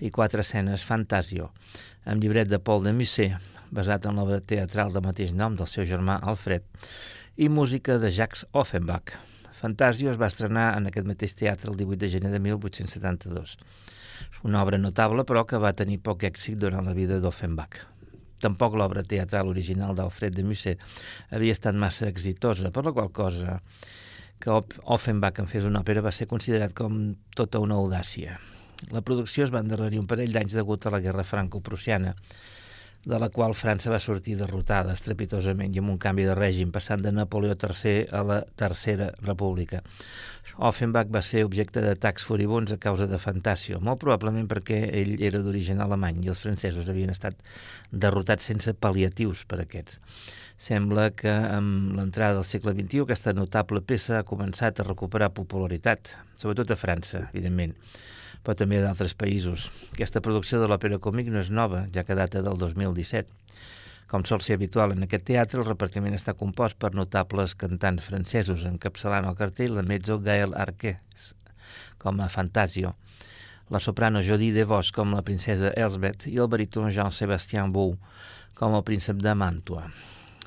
i 0.00 0.10
quatre 0.10 0.42
escenes 0.42 0.84
Fantasio, 0.90 1.52
amb 2.04 2.24
llibret 2.24 2.50
de 2.50 2.58
Paul 2.58 2.88
de 2.88 2.96
Musset, 2.96 3.36
basat 3.70 4.10
en 4.10 4.18
l'obra 4.18 4.40
teatral 4.40 4.90
de 4.96 5.04
mateix 5.04 5.36
nom 5.36 5.60
del 5.60 5.70
seu 5.70 5.86
germà 5.86 6.18
Alfred, 6.24 6.64
i 7.36 7.48
música 7.48 8.00
de 8.00 8.10
Jacques 8.10 8.48
Offenbach, 8.52 9.20
Fantasio 9.60 10.08
es 10.08 10.16
va 10.20 10.30
estrenar 10.30 10.70
en 10.78 10.88
aquest 10.88 11.04
mateix 11.04 11.34
teatre 11.36 11.68
el 11.68 11.76
18 11.76 12.00
de 12.00 12.08
gener 12.08 12.30
de 12.32 12.38
1872. 12.40 13.58
Una 14.48 14.62
obra 14.64 14.78
notable, 14.80 15.26
però 15.28 15.44
que 15.44 15.60
va 15.60 15.74
tenir 15.76 15.98
poc 16.00 16.24
èxit 16.24 16.56
durant 16.62 16.86
la 16.88 16.94
vida 16.96 17.18
d'Offenbach. 17.20 17.82
Tampoc 18.40 18.78
l'obra 18.80 19.02
teatral 19.04 19.50
original 19.52 19.92
d'Alfred 19.96 20.32
de 20.38 20.46
Musset 20.48 20.80
havia 21.28 21.52
estat 21.52 21.76
massa 21.76 22.08
exitosa, 22.08 22.72
per 22.72 22.86
la 22.86 22.94
qual 22.96 23.12
cosa 23.12 23.58
que 24.40 24.56
Offenbach 24.96 25.42
en 25.42 25.50
fes 25.50 25.68
una 25.68 25.84
òpera 25.84 26.00
va 26.00 26.14
ser 26.16 26.30
considerat 26.30 26.72
com 26.72 26.96
tota 27.36 27.60
una 27.60 27.76
audàcia. 27.76 28.38
La 28.88 29.04
producció 29.04 29.44
es 29.44 29.52
va 29.52 29.60
endarrerir 29.60 30.00
un 30.00 30.08
parell 30.08 30.32
d'anys 30.32 30.56
degut 30.56 30.88
a 30.88 30.94
la 30.94 31.02
guerra 31.04 31.26
franco-prussiana, 31.28 32.14
de 33.04 33.18
la 33.18 33.30
qual 33.32 33.54
França 33.56 33.90
va 33.90 34.00
sortir 34.02 34.34
derrotada 34.36 34.92
estrepitosament 34.92 35.72
i 35.72 35.80
amb 35.80 35.94
un 35.94 35.98
canvi 36.00 36.26
de 36.28 36.34
règim, 36.36 36.72
passant 36.72 37.00
de 37.00 37.12
Napoleó 37.16 37.56
III 37.56 38.10
a 38.12 38.20
la 38.26 38.40
Tercera 38.62 39.08
República. 39.24 39.80
Offenbach 40.68 41.08
va 41.08 41.22
ser 41.24 41.46
objecte 41.46 41.80
d'atacs 41.80 42.26
furibuns 42.28 42.74
a 42.74 42.78
causa 42.82 43.06
de 43.08 43.18
Fantasio, 43.22 43.80
molt 43.80 44.02
probablement 44.04 44.50
perquè 44.50 44.82
ell 45.00 45.16
era 45.24 45.40
d'origen 45.40 45.80
alemany 45.80 46.20
i 46.24 46.32
els 46.34 46.44
francesos 46.44 46.90
havien 46.92 47.14
estat 47.14 47.40
derrotats 47.90 48.50
sense 48.52 48.76
pal·liatius 48.76 49.46
per 49.48 49.62
aquests. 49.64 50.00
Sembla 50.60 51.08
que 51.16 51.32
amb 51.32 51.96
l'entrada 51.96 52.36
del 52.36 52.44
segle 52.44 52.76
XXI 52.76 53.06
aquesta 53.06 53.32
notable 53.32 53.80
peça 53.80 54.18
ha 54.18 54.28
començat 54.28 54.80
a 54.80 54.88
recuperar 54.90 55.32
popularitat, 55.32 56.12
sobretot 56.36 56.74
a 56.74 56.76
França, 56.76 57.30
evidentment 57.32 57.78
però 58.44 58.56
també 58.56 58.80
d'altres 58.82 59.14
països. 59.18 59.68
Aquesta 59.92 60.22
producció 60.24 60.60
de 60.60 60.68
l'òpera 60.70 61.00
còmic 61.02 61.28
no 61.32 61.42
és 61.42 61.50
nova, 61.50 61.86
ja 61.94 62.04
que 62.04 62.16
data 62.18 62.42
del 62.46 62.58
2017. 62.60 63.28
Com 64.10 64.24
sol 64.26 64.40
ser 64.42 64.56
habitual 64.58 64.96
en 64.96 65.06
aquest 65.06 65.28
teatre, 65.28 65.60
el 65.60 65.68
repartiment 65.68 66.16
està 66.16 66.34
compost 66.34 66.78
per 66.82 66.90
notables 66.98 67.54
cantants 67.54 68.02
francesos, 68.02 68.64
encapçalant 68.66 69.28
el 69.28 69.36
cartell 69.38 69.76
la 69.76 69.86
mezzo 69.86 70.18
Gaël 70.18 70.56
Arquès, 70.58 71.34
com 72.02 72.18
a 72.18 72.26
Fantasio, 72.32 72.96
la 73.70 73.78
soprano 73.78 74.18
Jodie 74.26 74.50
DeVos 74.56 74.90
com 74.90 75.14
la 75.14 75.22
princesa 75.22 75.70
Elsbeth 75.78 76.26
i 76.26 76.40
el 76.42 76.48
baríton 76.50 76.90
Jean-Sébastien 76.90 77.70
Bou 77.70 77.94
com 78.58 78.74
el 78.74 78.82
príncep 78.88 79.20
de 79.22 79.36
Màntua. 79.38 79.84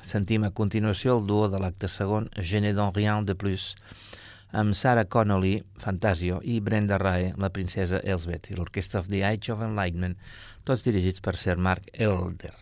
Sentim 0.04 0.44
a 0.44 0.52
continuació 0.52 1.16
el 1.16 1.24
duo 1.30 1.48
de 1.48 1.62
l'acte 1.62 1.88
segon 1.88 2.28
Je 2.36 2.60
n'ai 2.60 2.76
rien 2.76 3.24
de 3.24 3.34
plus, 3.34 3.76
amb 4.54 4.76
Sarah 4.78 5.06
Connolly, 5.10 5.56
Fantasio, 5.82 6.38
i 6.42 6.60
Brenda 6.60 6.98
Rae, 7.02 7.32
la 7.36 7.50
princesa 7.50 8.00
Elsbeth, 8.02 8.52
i 8.52 8.58
l'Orquestra 8.58 9.02
of 9.02 9.10
the 9.10 9.24
Age 9.26 9.50
of 9.52 9.64
Enlightenment, 9.66 10.14
tots 10.64 10.86
dirigits 10.86 11.24
per 11.24 11.34
Sir 11.40 11.58
Mark 11.58 11.90
Elder. 11.92 12.54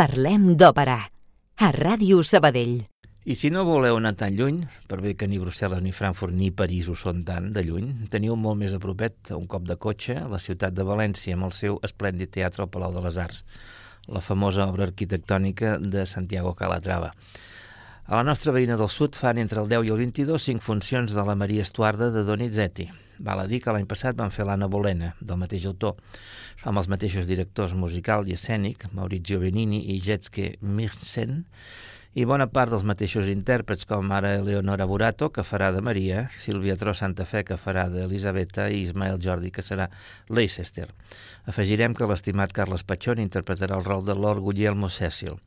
Parlem 0.00 0.54
d'òpera. 0.56 0.94
A 1.60 1.68
Ràdio 1.76 2.22
Sabadell. 2.24 2.86
I 3.28 3.34
si 3.36 3.50
no 3.52 3.66
voleu 3.68 3.98
anar 3.98 4.14
tan 4.16 4.32
lluny, 4.32 4.62
per 4.88 4.96
bé 5.04 5.10
que 5.12 5.26
ni 5.28 5.36
Brussel·les, 5.42 5.82
ni 5.84 5.92
Frankfurt, 5.92 6.32
ni 6.32 6.48
París 6.56 6.88
ho 6.88 6.94
són 6.96 7.20
tant 7.28 7.50
de 7.52 7.60
lluny, 7.66 7.90
teniu 8.14 8.38
molt 8.44 8.56
més 8.62 8.72
a 8.72 8.80
propet, 8.80 9.34
un 9.36 9.44
cop 9.44 9.66
de 9.68 9.76
cotxe, 9.76 10.16
a 10.22 10.30
la 10.32 10.40
ciutat 10.40 10.72
de 10.78 10.86
València, 10.88 11.36
amb 11.36 11.50
el 11.50 11.52
seu 11.58 11.76
esplèndid 11.84 12.32
teatre 12.38 12.64
al 12.64 12.70
Palau 12.72 12.96
de 12.96 13.04
les 13.10 13.20
Arts, 13.26 13.44
la 14.08 14.24
famosa 14.24 14.64
obra 14.72 14.88
arquitectònica 14.88 15.76
de 15.82 16.06
Santiago 16.08 16.54
Calatrava. 16.56 17.12
A 18.06 18.14
la 18.16 18.24
nostra 18.24 18.56
veïna 18.56 18.80
del 18.80 18.88
sud 18.88 19.20
fan 19.20 19.44
entre 19.44 19.60
el 19.60 19.68
10 19.68 19.84
i 19.84 19.92
el 19.98 20.00
22 20.06 20.48
cinc 20.48 20.64
funcions 20.64 21.12
de 21.12 21.28
la 21.28 21.36
Maria 21.36 21.68
Estuarda 21.68 22.08
de 22.16 22.24
Donizetti. 22.24 22.88
Val 23.20 23.42
a 23.42 23.46
dir 23.46 23.60
que 23.60 23.72
l'any 23.76 23.84
passat 23.88 24.16
van 24.16 24.32
fer 24.32 24.46
l'Anna 24.48 24.68
Bolena, 24.72 25.12
del 25.20 25.36
mateix 25.40 25.66
autor, 25.68 25.98
amb 26.64 26.80
els 26.80 26.88
mateixos 26.88 27.28
directors 27.28 27.74
musical 27.76 28.28
i 28.28 28.36
escènic, 28.38 28.86
Maurizio 28.96 29.40
Benini 29.42 29.82
i 29.92 29.98
Jetske 30.00 30.54
Mirsen, 30.64 31.42
i 32.18 32.24
bona 32.26 32.48
part 32.50 32.72
dels 32.72 32.82
mateixos 32.82 33.28
intèrprets 33.30 33.86
com 33.86 34.08
ara 34.16 34.32
Eleonora 34.40 34.86
Burato, 34.90 35.28
que 35.30 35.44
farà 35.46 35.68
de 35.76 35.82
Maria, 35.84 36.24
Sílvia 36.42 36.74
Tro 36.80 36.94
Santa 36.96 37.26
Fe, 37.28 37.44
que 37.46 37.60
farà 37.60 37.84
d'Elisabetta, 37.92 38.66
i 38.72 38.80
Ismael 38.88 39.20
Jordi, 39.22 39.52
que 39.54 39.62
serà 39.62 39.86
Leicester. 40.28 40.88
Afegirem 41.52 41.94
que 41.94 42.08
l'estimat 42.10 42.56
Carles 42.56 42.82
Pachón 42.88 43.22
interpretarà 43.22 43.78
el 43.78 43.86
rol 43.86 44.02
de 44.08 44.16
Lord 44.18 44.42
Guglielmo 44.42 44.90
Cecil. 44.90 45.38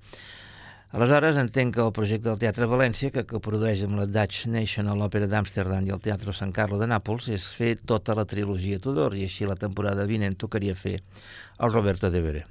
Aleshores, 0.94 1.40
entenc 1.42 1.74
que 1.74 1.82
el 1.82 1.90
projecte 1.90 2.28
del 2.28 2.38
Teatre 2.38 2.68
València, 2.70 3.10
que 3.10 3.24
coprodueix 3.26 3.80
amb 3.82 3.96
la 3.98 4.04
Dutch 4.06 4.44
National 4.54 5.00
Opera 5.02 5.26
d'Amsterdam 5.26 5.88
i 5.88 5.94
el 5.96 6.04
Teatre 6.06 6.36
San 6.38 6.52
Carlo 6.54 6.78
de 6.78 6.86
Nàpols, 6.92 7.32
és 7.34 7.48
fer 7.58 7.72
tota 7.92 8.14
la 8.14 8.28
trilogia 8.30 8.78
Tudor, 8.78 9.16
i 9.18 9.24
així 9.26 9.48
la 9.50 9.56
temporada 9.58 10.06
vinent 10.06 10.38
tocaria 10.38 10.76
fer 10.78 11.00
el 11.00 11.74
Roberto 11.74 12.12
de 12.14 12.22
Vere. 12.22 12.44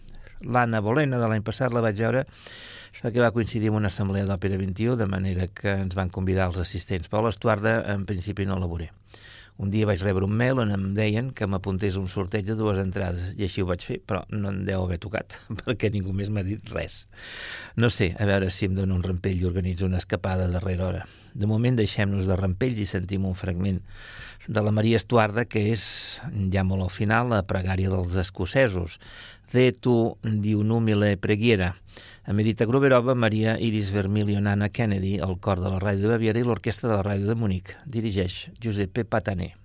L'Anna 0.43 0.81
Bolena 0.83 1.21
de 1.23 1.29
l'any 1.31 1.45
passat 1.47 1.71
la 1.71 1.85
vaig 1.87 2.03
veure 2.03 2.25
perquè 2.99 3.23
va 3.23 3.31
coincidir 3.31 3.71
amb 3.71 3.79
una 3.79 3.93
assemblea 3.95 4.27
d'Òpera 4.27 4.59
21, 4.59 4.99
de 4.99 5.07
manera 5.07 5.47
que 5.47 5.77
ens 5.85 5.95
van 5.95 6.11
convidar 6.11 6.51
els 6.51 6.59
assistents. 6.67 7.07
Però 7.07 7.23
l'Estuarda, 7.23 7.79
en 7.95 8.11
principi, 8.11 8.43
no 8.51 8.59
la 8.59 8.67
veuré. 8.67 8.91
Un 9.61 9.71
dia 9.71 9.87
vaig 9.87 10.01
rebre 10.03 10.25
un 10.25 10.33
mail 10.33 10.59
on 10.63 10.73
em 10.73 10.87
deien 10.97 11.29
que 11.37 11.47
m'apuntés 11.47 11.99
un 12.01 12.09
sorteig 12.09 12.47
de 12.49 12.57
dues 12.59 12.81
entrades 12.81 13.35
i 13.37 13.45
així 13.47 13.63
ho 13.63 13.69
vaig 13.69 13.85
fer, 13.85 13.99
però 14.01 14.23
no 14.33 14.51
em 14.51 14.63
deu 14.67 14.85
haver 14.87 14.99
tocat 15.03 15.37
perquè 15.61 15.91
ningú 15.93 16.15
més 16.17 16.33
m'ha 16.33 16.45
dit 16.47 16.73
res. 16.73 17.03
No 17.77 17.93
sé, 17.93 18.13
a 18.19 18.29
veure 18.29 18.51
si 18.51 18.67
em 18.67 18.75
dono 18.79 18.97
un 18.97 19.05
rampell 19.05 19.39
i 19.39 19.49
organitzo 19.49 19.87
una 19.87 20.01
escapada 20.01 20.49
darrere 20.49 20.87
hora. 20.89 21.05
De 21.35 21.49
moment 21.49 21.77
deixem-nos 21.77 22.27
de 22.29 22.37
rampells 22.37 22.81
i 22.81 22.89
sentim 22.89 23.29
un 23.29 23.37
fragment 23.39 23.81
de 24.49 24.63
la 24.63 24.73
Maria 24.75 24.99
Estuarda, 24.99 25.45
que 25.47 25.69
és, 25.71 25.85
ja 26.53 26.65
molt 26.67 26.89
al 26.89 26.91
final, 26.91 27.31
la 27.31 27.45
pregària 27.47 27.93
dels 27.93 28.17
escocesos. 28.19 28.99
De 29.53 29.71
tu 29.73 30.17
diunumile 30.23 31.15
preghiera. 31.21 31.75
A 32.25 32.33
Medita 32.33 32.67
Gruberova, 32.67 33.15
Maria 33.15 33.57
Iris 33.59 33.91
Vermilion 33.91 34.47
Anna 34.47 34.69
Kennedy, 34.69 35.17
el 35.17 35.41
cor 35.41 35.59
de 35.59 35.73
la 35.73 35.81
Ràdio 35.83 36.07
de 36.07 36.15
Baviera 36.15 36.39
i 36.39 36.47
l'Orquestra 36.47 36.93
de 36.93 37.01
la 37.01 37.07
Ràdio 37.09 37.33
de 37.33 37.35
Munic. 37.35 37.75
Dirigeix 37.85 38.45
Giuseppe 38.61 39.05
Pataner. 39.05 39.62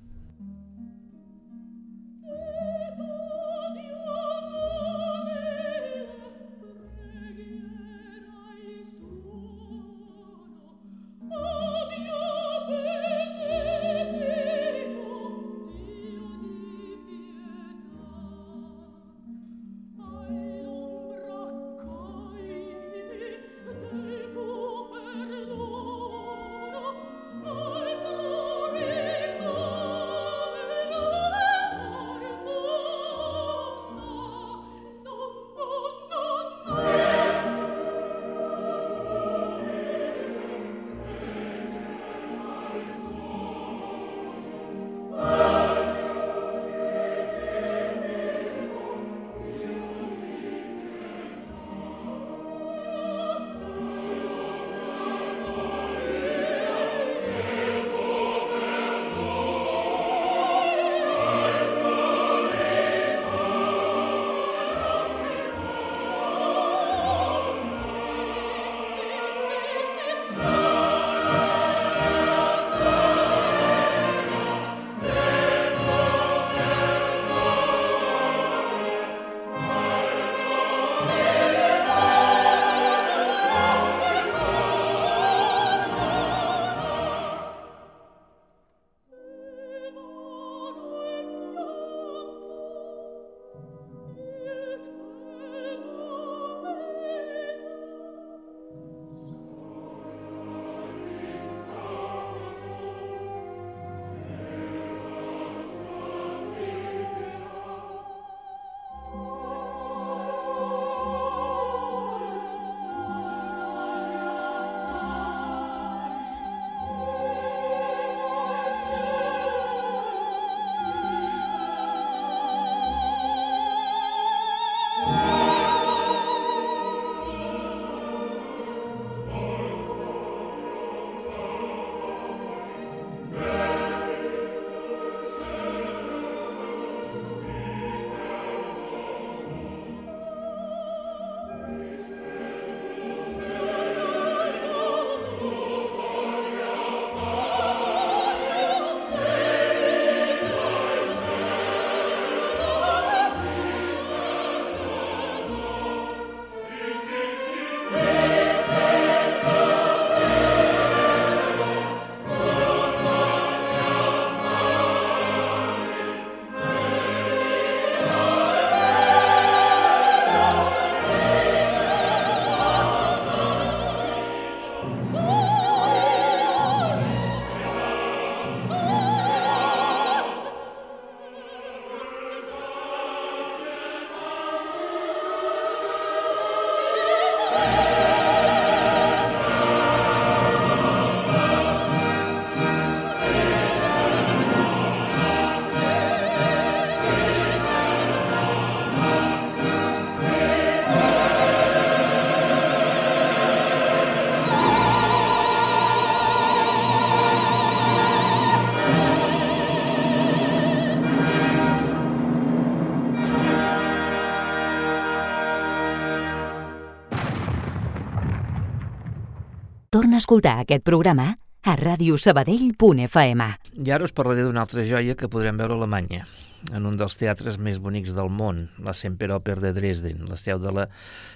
Escoltar 220.18 220.58
aquest 220.62 220.84
programa 220.86 221.36
a 221.68 221.76
radiosabadell.fm. 221.76 223.48
I 223.84 223.92
ara 223.92 224.08
us 224.08 224.14
parlaré 224.16 224.46
d'una 224.46 224.64
altra 224.64 224.86
joia 224.88 225.18
que 225.20 225.30
podrem 225.32 225.58
veure 225.60 225.76
a 225.76 225.80
Alemanya, 225.82 226.26
en 226.74 226.88
un 226.90 226.96
dels 227.00 227.18
teatres 227.20 227.58
més 227.60 227.82
bonics 227.84 228.14
del 228.16 228.32
món, 228.34 228.64
la 228.84 228.96
Semperoper 228.98 229.58
de 229.64 229.74
Dresden, 229.76 230.26
la 230.30 230.40
seu 230.40 230.62
de 230.64 230.74
la 230.74 230.88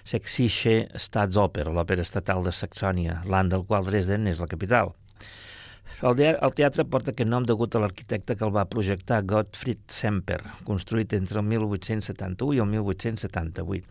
Sächsische 0.07 0.87
Staatsoper, 0.95 1.67
l'òpera 1.69 2.05
estatal 2.05 2.43
de 2.45 2.55
Saxònia, 2.55 3.21
l'any 3.27 3.51
del 3.51 3.67
qual 3.67 3.85
Dresden 3.89 4.27
és 4.31 4.41
la 4.41 4.49
capital. 4.51 4.95
El 6.01 6.53
teatre 6.57 6.87
porta 6.89 7.11
aquest 7.13 7.29
nom 7.29 7.45
degut 7.45 7.75
a 7.75 7.81
l'arquitecte 7.83 8.33
que 8.37 8.45
el 8.47 8.53
va 8.55 8.65
projectar, 8.69 9.21
Gottfried 9.29 9.83
Semper, 9.93 10.39
construït 10.65 11.13
entre 11.13 11.43
el 11.43 11.45
1871 11.51 12.55
i 12.55 12.63
el 12.63 12.71
1878. 12.71 13.85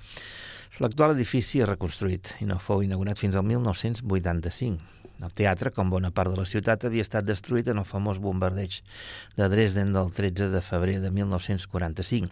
L'actual 0.81 1.11
edifici 1.13 1.59
és 1.61 1.69
reconstruït 1.69 2.31
i 2.41 2.47
no 2.49 2.55
fou 2.57 2.81
inaugurat 2.81 3.19
fins 3.21 3.35
al 3.37 3.43
1985. 3.45 5.01
El 5.21 5.33
teatre, 5.37 5.69
com 5.77 5.91
bona 5.93 6.09
part 6.17 6.33
de 6.33 6.39
la 6.39 6.47
ciutat, 6.49 6.87
havia 6.89 7.05
estat 7.05 7.27
destruït 7.29 7.67
en 7.69 7.83
el 7.83 7.85
famós 7.85 8.17
bombardeig 8.25 8.79
de 9.37 9.49
Dresden 9.53 9.93
del 9.93 10.09
13 10.17 10.49
de 10.55 10.63
febrer 10.65 10.95
de 11.03 11.11
1945, 11.13 12.31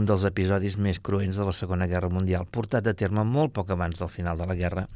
un 0.00 0.08
dels 0.08 0.24
episodis 0.30 0.78
més 0.86 1.02
cruents 1.08 1.36
de 1.36 1.44
la 1.44 1.52
Segona 1.58 1.90
Guerra 1.90 2.08
Mundial, 2.14 2.48
portat 2.48 2.88
a 2.88 2.96
terme 3.02 3.26
molt 3.34 3.52
poc 3.60 3.74
abans 3.76 4.00
del 4.00 4.12
final 4.14 4.40
de 4.40 4.48
la 4.48 4.56
guerra, 4.62 4.86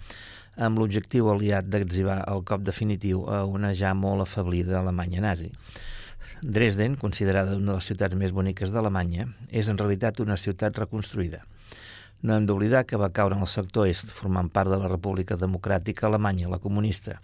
amb 0.57 0.80
l'objectiu 0.80 1.28
aliat 1.28 1.68
d'exhibar 1.68 2.22
el 2.32 2.41
cop 2.49 2.64
definitiu 2.70 3.26
a 3.28 3.43
una 3.45 3.74
ja 3.82 3.93
molt 3.93 4.24
afablida 4.24 4.80
Alemanya 4.80 5.26
nazi. 5.28 5.53
Dresden, 6.41 6.97
considerada 6.97 7.61
una 7.61 7.74
de 7.74 7.78
les 7.82 7.93
ciutats 7.93 8.16
més 8.16 8.32
boniques 8.32 8.72
d'Alemanya, 8.72 9.28
és 9.53 9.68
en 9.68 9.76
realitat 9.76 10.24
una 10.24 10.41
ciutat 10.41 10.80
reconstruïda. 10.86 11.45
No 12.22 12.34
hem 12.34 12.46
d'oblidar 12.48 12.82
que 12.88 12.98
va 12.98 13.12
caure 13.14 13.36
en 13.36 13.44
el 13.46 13.50
sector 13.50 13.86
est, 13.86 14.10
formant 14.10 14.48
part 14.50 14.70
de 14.72 14.78
la 14.80 14.90
República 14.90 15.36
Democràtica 15.38 16.08
Alemanya, 16.08 16.48
la 16.50 16.58
comunista, 16.58 17.20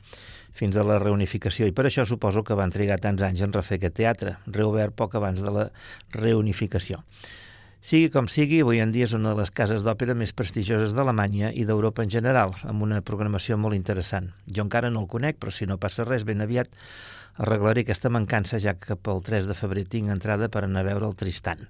fins 0.54 0.76
a 0.78 0.84
la 0.86 1.00
reunificació, 1.02 1.66
i 1.66 1.74
per 1.74 1.88
això 1.88 2.04
suposo 2.06 2.44
que 2.46 2.54
van 2.58 2.70
trigar 2.74 3.00
tants 3.02 3.24
anys 3.26 3.42
en 3.42 3.54
refer 3.56 3.80
aquest 3.80 3.96
teatre, 3.98 4.36
reobert 4.46 4.94
poc 4.94 5.16
abans 5.18 5.42
de 5.42 5.50
la 5.50 5.64
reunificació. 6.14 7.02
Sigui 7.84 8.06
com 8.08 8.30
sigui, 8.32 8.62
avui 8.64 8.78
en 8.80 8.94
dia 8.94 9.04
és 9.04 9.12
una 9.12 9.34
de 9.34 9.42
les 9.42 9.50
cases 9.52 9.82
d'òpera 9.84 10.14
més 10.16 10.30
prestigioses 10.32 10.94
d'Alemanya 10.96 11.50
i 11.52 11.66
d'Europa 11.68 12.06
en 12.06 12.14
general, 12.14 12.54
amb 12.64 12.86
una 12.86 13.02
programació 13.04 13.58
molt 13.60 13.76
interessant. 13.76 14.30
Jo 14.46 14.64
encara 14.64 14.88
no 14.94 15.02
el 15.04 15.10
conec, 15.12 15.36
però 15.36 15.52
si 15.52 15.68
no 15.68 15.76
passa 15.82 16.06
res, 16.08 16.24
ben 16.24 16.40
aviat 16.40 16.70
arreglaré 17.36 17.82
aquesta 17.84 18.10
mancança, 18.12 18.60
ja 18.62 18.76
que 18.78 18.96
pel 18.96 19.22
3 19.24 19.48
de 19.50 19.56
febrer 19.58 19.84
tinc 19.90 20.12
entrada 20.12 20.48
per 20.48 20.64
anar 20.64 20.84
a 20.84 20.88
veure 20.90 21.08
el 21.08 21.16
Tristan. 21.18 21.66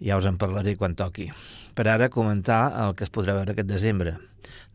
Ja 0.00 0.16
us 0.20 0.28
en 0.28 0.38
parlaré 0.40 0.76
quan 0.76 0.96
toqui. 0.96 1.28
Per 1.76 1.86
ara, 1.88 2.08
comentar 2.12 2.62
el 2.84 2.96
que 2.96 3.04
es 3.04 3.12
podrà 3.12 3.36
veure 3.36 3.52
aquest 3.52 3.68
desembre. 3.68 4.16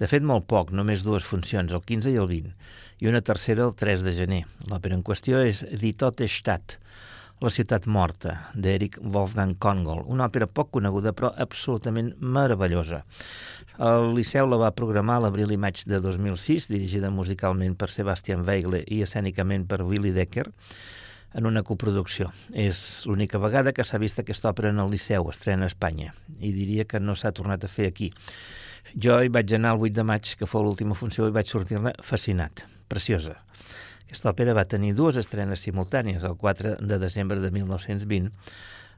De 0.01 0.09
fet, 0.09 0.23
molt 0.25 0.47
poc, 0.49 0.71
només 0.73 1.05
dues 1.05 1.25
funcions, 1.25 1.73
el 1.73 1.83
15 1.85 2.13
i 2.13 2.19
el 2.21 2.29
20, 2.29 2.53
i 3.01 3.09
una 3.09 3.21
tercera 3.25 3.65
el 3.67 3.75
3 3.77 4.05
de 4.05 4.13
gener. 4.17 4.43
L'òpera 4.69 4.97
en 4.97 5.03
qüestió 5.05 5.41
és 5.45 5.63
Die 5.71 5.93
Tote 5.97 6.29
Stadt, 6.29 6.77
la 7.41 7.49
ciutat 7.49 7.87
morta, 7.89 8.35
d'Eric 8.53 8.99
Wolfgang 9.01 9.55
Kongol, 9.57 10.03
una 10.13 10.27
òpera 10.29 10.45
poc 10.45 10.69
coneguda 10.77 11.13
però 11.17 11.31
absolutament 11.45 12.11
meravellosa. 12.21 12.99
El 13.79 14.11
Liceu 14.17 14.49
la 14.51 14.57
va 14.59 14.73
programar 14.75 15.21
l'abril 15.23 15.53
i 15.53 15.57
maig 15.57 15.83
de 15.87 16.01
2006, 16.03 16.67
dirigida 16.67 17.11
musicalment 17.13 17.77
per 17.79 17.87
Sebastian 17.89 18.43
Weigle 18.47 18.83
i 18.87 19.01
escènicament 19.05 19.63
per 19.69 19.81
Willy 19.87 20.11
Decker, 20.11 20.49
en 21.33 21.47
una 21.47 21.63
coproducció. 21.63 22.31
És 22.51 23.05
l'única 23.07 23.39
vegada 23.39 23.71
que 23.71 23.85
s'ha 23.87 24.01
vist 24.01 24.19
aquesta 24.19 24.51
òpera 24.51 24.73
en 24.73 24.81
el 24.83 24.91
Liceu, 24.91 25.29
estrena 25.31 25.69
a 25.69 25.71
Espanya, 25.71 26.11
i 26.39 26.51
diria 26.51 26.83
que 26.83 26.99
no 26.99 27.15
s'ha 27.15 27.31
tornat 27.31 27.63
a 27.63 27.71
fer 27.71 27.87
aquí. 27.87 28.11
Jo 28.91 29.21
hi 29.23 29.31
vaig 29.31 29.53
anar 29.55 29.77
el 29.77 29.87
8 29.87 29.95
de 30.01 30.03
maig, 30.03 30.35
que 30.35 30.49
fou 30.49 30.65
l'última 30.65 30.97
funció, 30.97 31.29
i 31.29 31.35
vaig 31.35 31.47
sortir-ne 31.47 31.95
fascinat. 32.03 32.65
Preciosa. 32.91 33.37
Aquesta 34.03 34.33
òpera 34.33 34.51
va 34.57 34.67
tenir 34.67 34.91
dues 34.97 35.15
estrenes 35.15 35.63
simultànies, 35.63 36.25
el 36.27 36.35
4 36.35 36.75
de 36.83 36.99
desembre 36.99 37.39
de 37.39 37.51
1920, 37.55 38.33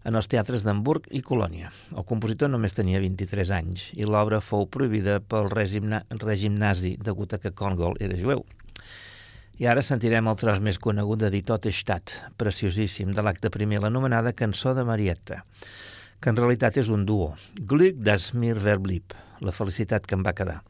en 0.04 0.18
els 0.20 0.28
teatres 0.32 0.64
d'Hamburg 0.66 1.08
i 1.16 1.22
Colònia. 1.24 1.72
El 1.96 2.06
compositor 2.08 2.52
només 2.52 2.76
tenia 2.76 3.02
23 3.04 3.54
anys 3.56 3.86
i 3.96 4.08
l'obra 4.08 4.42
fou 4.44 4.68
prohibida 4.68 5.20
pel 5.20 5.50
règim, 5.54 5.94
règim 6.24 6.58
nazi 6.60 6.98
degut 7.00 7.34
a 7.34 7.40
que 7.40 7.54
Kongol 7.56 7.98
era 8.04 8.20
jueu. 8.20 8.44
I 9.62 9.70
ara 9.70 9.84
sentirem 9.86 10.28
el 10.28 10.38
tros 10.42 10.60
més 10.66 10.80
conegut 10.82 11.22
de 11.22 11.30
Ditot 11.34 11.68
Estat, 11.70 12.16
preciosíssim, 12.42 13.14
de 13.14 13.24
l'acte 13.24 13.52
primer, 13.54 13.80
l'anomenada 13.84 14.34
Cançó 14.34 14.74
de 14.74 14.84
Marietta, 14.84 15.44
que 16.20 16.34
en 16.34 16.40
realitat 16.40 16.80
és 16.82 16.90
un 16.90 17.06
duo, 17.06 17.34
Glück 17.72 18.02
das 18.02 18.32
mir 18.34 18.56
verblieb, 18.60 19.14
la 19.46 19.54
felicitat 19.56 20.08
que 20.10 20.18
em 20.18 20.26
va 20.26 20.36
quedar, 20.36 20.62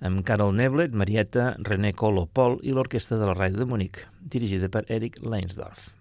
amb 0.00 0.24
Carol 0.26 0.56
Neblet, 0.56 0.96
Marietta, 0.96 1.52
René 1.68 1.92
Colo, 1.92 2.26
Pol 2.26 2.58
i 2.62 2.74
l'orquestra 2.74 3.20
de 3.20 3.28
la 3.28 3.36
Ràdio 3.36 3.62
de 3.62 3.68
Munic, 3.70 4.06
dirigida 4.34 4.72
per 4.72 4.86
Eric 4.88 5.20
Leinsdorf. 5.22 5.93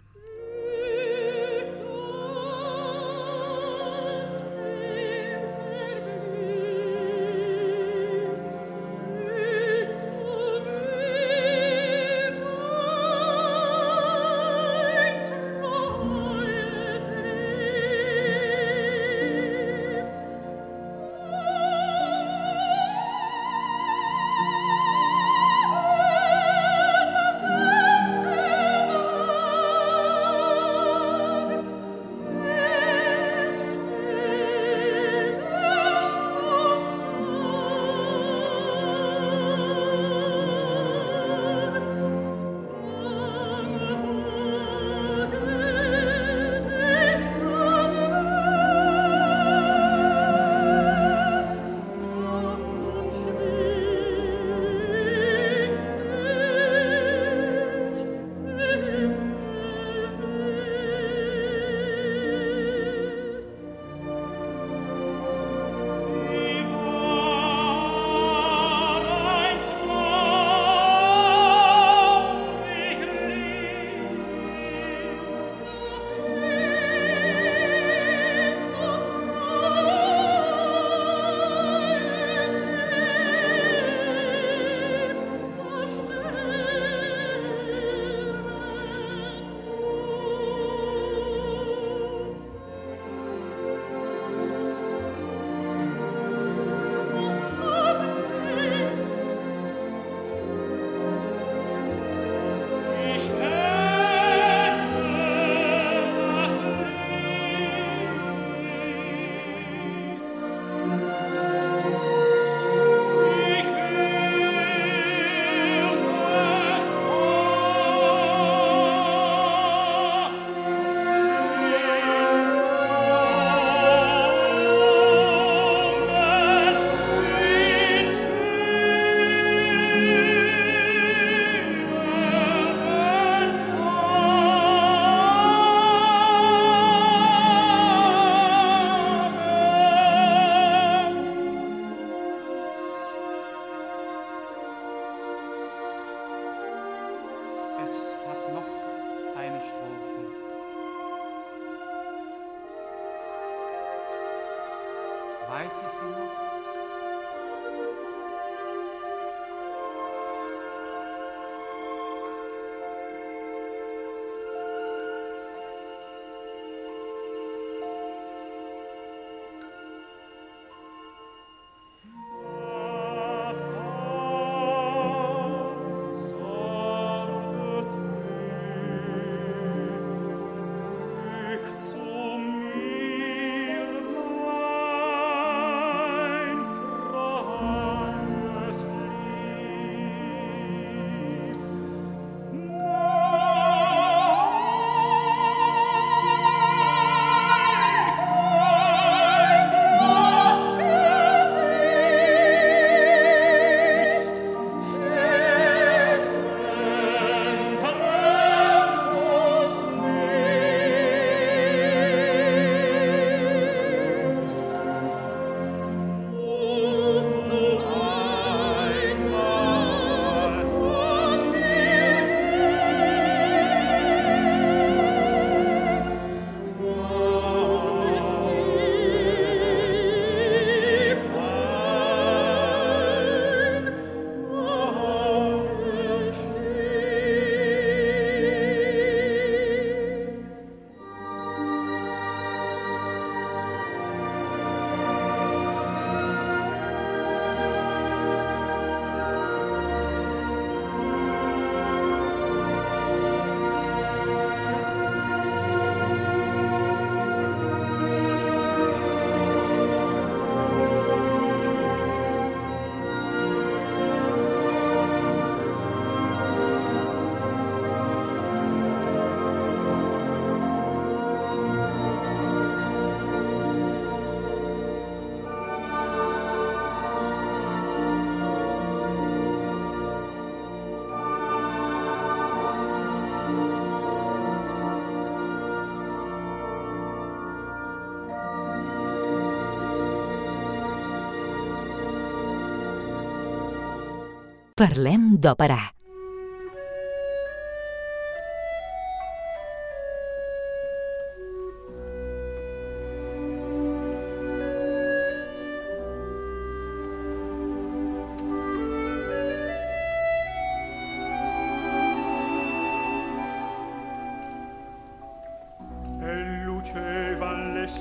Parlem 294.74 295.36
d'òpera. 295.38 295.78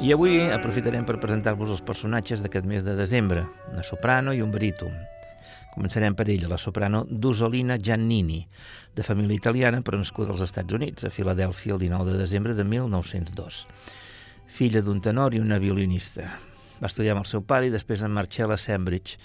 I 0.02 0.12
avui 0.14 0.38
aprofitarem 0.48 1.04
per 1.04 1.20
presentar-vos 1.20 1.68
els 1.68 1.84
personatges 1.84 2.40
d'aquest 2.40 2.64
mes 2.64 2.80
de 2.82 2.96
desembre, 2.96 3.44
una 3.70 3.84
soprano 3.84 4.32
i 4.32 4.40
un 4.40 4.50
baríton. 4.50 4.96
Començarem 5.72 6.12
per 6.12 6.26
ella, 6.28 6.50
la 6.52 6.58
soprano 6.60 7.06
Dusolina 7.08 7.78
Giannini, 7.80 8.42
de 8.92 9.04
família 9.06 9.38
italiana 9.38 9.80
però 9.80 9.96
nascuda 9.96 10.34
als 10.34 10.42
Estats 10.44 10.76
Units, 10.76 11.06
a 11.08 11.10
Filadèlfia 11.10 11.72
el 11.78 11.80
19 11.80 12.12
de 12.12 12.18
desembre 12.20 12.52
de 12.54 12.66
1902. 12.68 13.62
Filla 14.52 14.82
d'un 14.84 15.00
tenor 15.00 15.32
i 15.32 15.40
una 15.40 15.56
violinista. 15.62 16.28
Va 16.82 16.90
estudiar 16.90 17.16
amb 17.16 17.24
el 17.24 17.30
seu 17.30 17.40
pare 17.48 17.70
i 17.70 17.72
després 17.72 18.04
en 18.04 18.12
Marcella 18.12 18.60
Sembridge, 18.60 19.16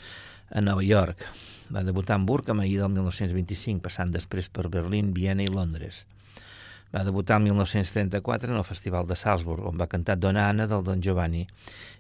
a 0.50 0.64
Nova 0.64 0.84
York. 0.88 1.26
Va 1.74 1.84
debutar 1.84 2.16
a 2.16 2.22
Hamburg 2.22 2.50
a 2.50 2.56
Maí 2.56 2.78
del 2.80 2.94
1925, 2.96 3.84
passant 3.84 4.16
després 4.16 4.48
per 4.48 4.70
Berlín, 4.72 5.12
Viena 5.14 5.44
i 5.44 5.52
Londres. 5.52 6.06
Va 6.96 7.04
debutar 7.04 7.42
el 7.42 7.50
1934 7.50 8.54
en 8.54 8.58
el 8.58 8.64
Festival 8.64 9.08
de 9.08 9.20
Salzburg, 9.20 9.68
on 9.68 9.76
va 9.76 9.92
cantar 9.92 10.16
Donna 10.16 10.48
Anna 10.48 10.68
del 10.72 10.88
Don 10.88 11.04
Giovanni 11.04 11.44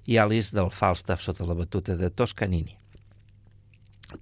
i 0.08 0.16
Alice 0.18 0.56
del 0.56 0.72
Falstaff 0.72 1.22
sota 1.22 1.43
la 1.43 1.58
batuta 1.60 1.98
de 2.00 2.10
Toscanini. 2.10 2.78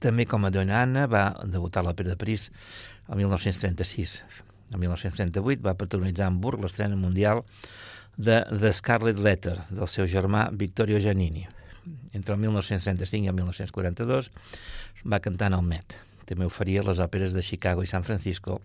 També 0.02 0.26
com 0.26 0.46
a 0.46 0.52
Donna 0.52 0.82
Anna 0.82 1.06
va 1.06 1.26
debutar 1.46 1.84
a 1.84 1.88
l'Òpera 1.88 2.14
de 2.14 2.18
París 2.18 2.50
el 3.10 3.20
1936. 3.22 4.16
El 4.74 4.80
1938 4.82 5.62
va 5.66 5.76
protagonitzar 5.78 6.26
a 6.26 6.32
Hamburg 6.34 6.64
l'estrena 6.64 6.98
mundial 6.98 7.44
de 8.18 8.42
The 8.50 8.72
Scarlet 8.74 9.20
Letter 9.20 9.60
del 9.70 9.88
seu 9.92 10.08
germà 10.10 10.48
Vittorio 10.52 11.00
Giannini. 11.00 11.46
Entre 12.18 12.34
el 12.34 12.42
1935 12.42 13.28
i 13.28 13.30
el 13.30 13.38
1942 13.38 14.32
va 15.06 15.22
cantar 15.22 15.52
en 15.52 15.60
el 15.60 15.66
Met. 15.70 15.98
També 16.26 16.48
oferia 16.50 16.84
les 16.86 17.02
òperes 17.04 17.36
de 17.38 17.44
Chicago 17.46 17.84
i 17.86 17.92
San 17.92 18.04
Francisco 18.08 18.62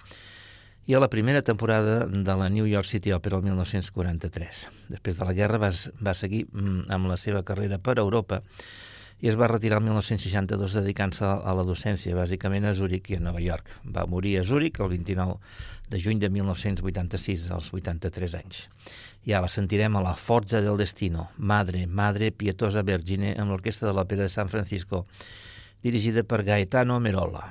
i 0.89 0.95
a 0.97 1.01
la 1.03 1.11
primera 1.13 1.43
temporada 1.45 2.07
de 2.07 2.37
la 2.37 2.49
New 2.49 2.67
York 2.67 2.89
City 2.89 3.13
Opera 3.13 3.37
el 3.37 3.45
1943. 3.45 4.63
Després 4.89 5.19
de 5.21 5.29
la 5.29 5.35
guerra 5.37 5.61
va, 5.61 5.69
va 6.01 6.15
seguir 6.17 6.47
mm, 6.49 6.89
amb 6.89 7.11
la 7.13 7.19
seva 7.21 7.45
carrera 7.45 7.79
per 7.79 7.99
Europa 8.01 8.41
i 9.21 9.29
es 9.29 9.37
va 9.37 9.49
retirar 9.51 9.81
el 9.81 9.85
1962 9.85 10.79
dedicant-se 10.81 11.27
a 11.29 11.53
la 11.57 11.65
docència, 11.69 12.17
bàsicament 12.17 12.65
a 12.65 12.73
Zúrich 12.77 13.11
i 13.13 13.19
a 13.19 13.21
Nova 13.21 13.43
York. 13.45 13.69
Va 13.85 14.07
morir 14.09 14.39
a 14.41 14.45
Zúrich 14.45 14.81
el 14.81 14.89
29 14.95 15.37
de 15.91 16.01
juny 16.01 16.19
de 16.23 16.31
1986, 16.33 17.51
als 17.53 17.69
83 17.77 18.37
anys. 18.39 18.65
Ara 19.29 19.45
la 19.45 19.53
sentirem 19.53 19.97
a 19.97 20.05
la 20.05 20.17
Forza 20.17 20.63
del 20.65 20.81
Destino, 20.81 21.29
Madre, 21.37 21.87
Madre 21.87 22.31
Pietosa 22.33 22.83
Vergine, 22.83 23.35
amb 23.37 23.53
l'Orquestra 23.53 23.91
de 23.91 23.97
l'Òpera 23.99 24.25
de 24.25 24.33
San 24.33 24.49
Francisco, 24.49 25.05
dirigida 25.83 26.25
per 26.25 26.43
Gaetano 26.45 27.01
Merola. 27.01 27.51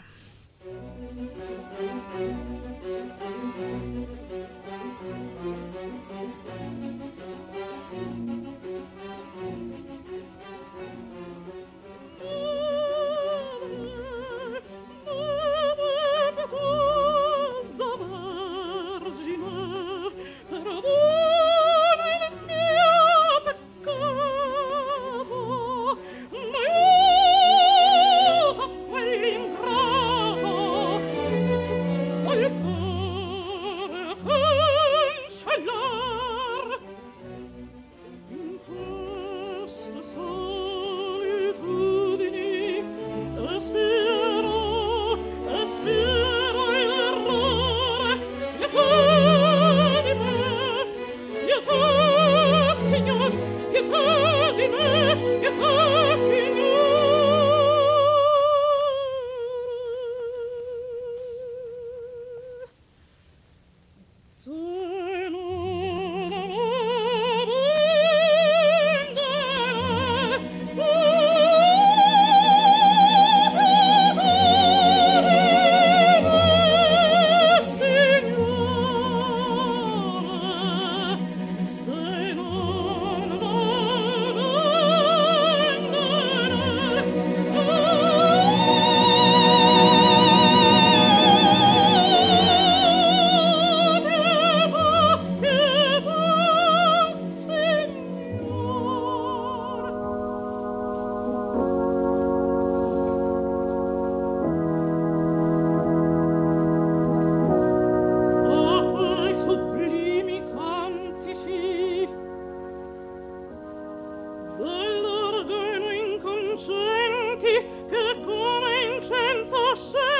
lascia 119.70 120.19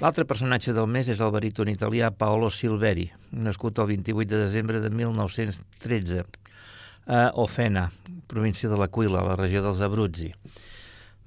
L'altre 0.00 0.24
personatge 0.24 0.72
del 0.72 0.86
mes 0.88 1.10
és 1.12 1.18
el 1.20 1.32
baríton 1.34 1.68
italià 1.68 2.08
Paolo 2.22 2.46
Silveri, 2.48 3.02
nascut 3.44 3.82
el 3.82 3.90
28 3.90 4.30
de 4.30 4.38
desembre 4.46 4.80
de 4.80 4.88
1913 4.88 6.22
a 7.04 7.18
Ofena, 7.42 7.82
província 8.30 8.70
de 8.72 8.78
l'Aquila, 8.80 9.20
la 9.26 9.36
regió 9.36 9.60
dels 9.60 9.84
Abruzzi. 9.84 10.30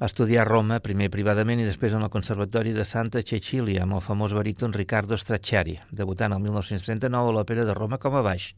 Va 0.01 0.09
estudiar 0.09 0.41
a 0.41 0.49
Roma, 0.49 0.81
primer 0.81 1.11
privadament 1.13 1.61
i 1.61 1.69
després 1.69 1.93
en 1.93 2.01
el 2.01 2.09
Conservatori 2.17 2.73
de 2.73 2.87
Santa 2.87 3.21
Cecilia 3.21 3.85
amb 3.85 3.99
el 3.99 4.01
famós 4.01 4.33
baríton 4.33 4.73
Riccardo 4.73 5.21
Stracciari, 5.21 5.77
debutant 5.93 6.33
el 6.33 6.41
1939 6.41 7.29
a 7.29 7.37
l'Òpera 7.37 7.69
de 7.69 7.77
Roma 7.77 8.01
com 8.01 8.17
a 8.17 8.25
baix, 8.25 8.55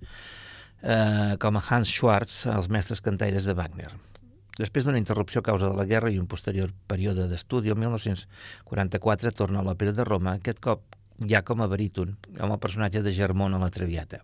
eh, 0.79 1.35
com 1.43 1.59
a 1.59 1.67
Hans 1.67 1.91
Schwarz, 1.91 2.45
als 2.47 2.71
mestres 2.71 3.03
cantaires 3.03 3.43
de 3.43 3.59
Wagner. 3.59 3.91
Després 4.55 4.85
d'una 4.85 4.99
interrupció 5.01 5.41
a 5.41 5.47
causa 5.49 5.67
de 5.67 5.75
la 5.75 5.87
guerra 5.89 6.11
i 6.13 6.19
un 6.19 6.29
posterior 6.31 6.71
període 6.87 7.27
d'estudi, 7.27 7.73
el 7.73 7.79
1944 7.81 9.33
torna 9.35 9.59
a 9.59 9.65
l'Òpera 9.67 9.91
de 9.97 10.05
Roma, 10.07 10.37
aquest 10.39 10.61
cop 10.63 10.95
ja 11.27 11.41
com 11.47 11.63
a 11.63 11.67
baríton, 11.71 12.15
amb 12.39 12.55
el 12.55 12.61
personatge 12.63 13.03
de 13.03 13.13
Germont 13.15 13.55
a 13.55 13.59
la 13.59 13.71
Traviata. 13.71 14.21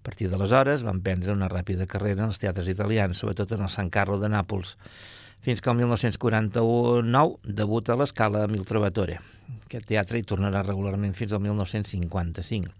A 0.00 0.02
partir 0.02 0.30
d'aleshores 0.32 0.84
van 0.86 1.02
prendre 1.04 1.36
una 1.36 1.48
ràpida 1.52 1.84
carrera 1.88 2.24
en 2.24 2.32
els 2.32 2.40
teatres 2.40 2.72
italians, 2.72 3.20
sobretot 3.20 3.52
en 3.52 3.66
el 3.66 3.72
San 3.72 3.90
Carlo 3.92 4.16
de 4.20 4.32
Nàpols, 4.32 4.76
fins 5.44 5.60
que 5.60 5.72
el 5.72 5.76
1949 5.76 7.52
debuta 7.60 7.92
a 7.92 8.00
l'escala 8.00 8.46
amb 8.46 8.56
Il 8.56 8.64
Trovatore. 8.68 9.20
Aquest 9.66 9.90
teatre 9.92 10.20
hi 10.20 10.24
tornarà 10.24 10.64
regularment 10.64 11.12
fins 11.16 11.36
al 11.36 11.44
1955. 11.44 12.79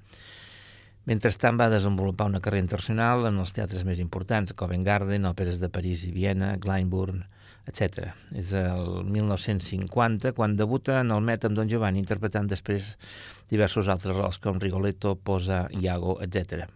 Mentrestant 1.11 1.57
va 1.59 1.67
desenvolupar 1.73 2.29
una 2.31 2.39
carrera 2.39 2.63
internacional 2.63 3.25
en 3.27 3.41
els 3.43 3.51
teatres 3.51 3.83
més 3.83 3.99
importants, 3.99 4.53
Covent 4.55 4.85
Garden, 4.87 5.25
òperes 5.27 5.57
de 5.59 5.67
París 5.75 6.05
i 6.07 6.13
Viena, 6.15 6.53
Glyndebourne, 6.63 7.25
etc. 7.67 8.13
És 8.39 8.53
el 8.55 9.03
1950 9.17 10.31
quan 10.39 10.55
debuta 10.61 11.01
en 11.01 11.11
el 11.11 11.27
Met 11.27 11.49
amb 11.49 11.59
Don 11.59 11.73
Giovanni, 11.73 11.99
interpretant 11.99 12.47
després 12.53 12.93
diversos 13.51 13.91
altres 13.91 14.15
rols 14.15 14.39
com 14.39 14.63
Rigoletto, 14.63 15.17
Posa, 15.19 15.65
Iago, 15.83 16.15
etc. 16.23 16.71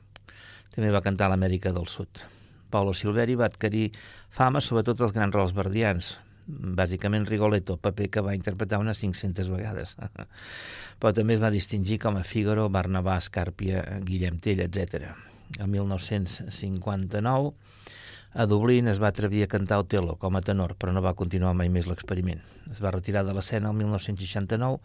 També 0.75 0.91
va 0.91 1.05
cantar 1.07 1.31
a 1.31 1.37
l'Amèrica 1.37 1.71
del 1.71 1.87
Sud. 1.87 2.27
Paolo 2.75 2.91
Silveri 2.91 3.39
va 3.39 3.47
adquirir 3.47 3.93
fama 4.35 4.59
sobretot 4.59 5.07
els 5.07 5.15
grans 5.15 5.39
rols 5.39 5.55
verdians, 5.55 6.17
bàsicament 6.47 7.27
Rigoletto, 7.29 7.77
paper 7.81 8.09
que 8.11 8.23
va 8.25 8.35
interpretar 8.37 8.81
unes 8.83 9.01
500 9.01 9.51
vegades. 9.53 9.97
Però 11.01 11.13
també 11.17 11.37
es 11.37 11.43
va 11.43 11.53
distingir 11.55 11.99
com 12.03 12.19
a 12.19 12.25
Figaro, 12.25 12.69
Barnabà, 12.73 13.17
Escàrpia, 13.21 13.83
Guillem 14.05 14.39
Tell, 14.45 14.61
etc. 14.67 15.11
El 15.59 15.69
1959 15.73 17.53
A 18.35 18.47
Dublín 18.51 18.89
es 18.91 18.99
va 18.99 19.13
atrevir 19.13 19.45
a 19.45 19.51
cantar 19.51 19.79
Otelo 19.79 20.17
com 20.19 20.35
a 20.35 20.43
tenor, 20.43 20.75
però 20.75 20.91
no 20.93 21.03
va 21.05 21.15
continuar 21.15 21.53
mai 21.55 21.69
més 21.71 21.87
l'experiment. 21.87 22.41
Es 22.73 22.81
va 22.83 22.91
retirar 22.91 23.23
de 23.23 23.35
l'escena 23.37 23.71
el 23.71 23.79
1969 23.79 24.81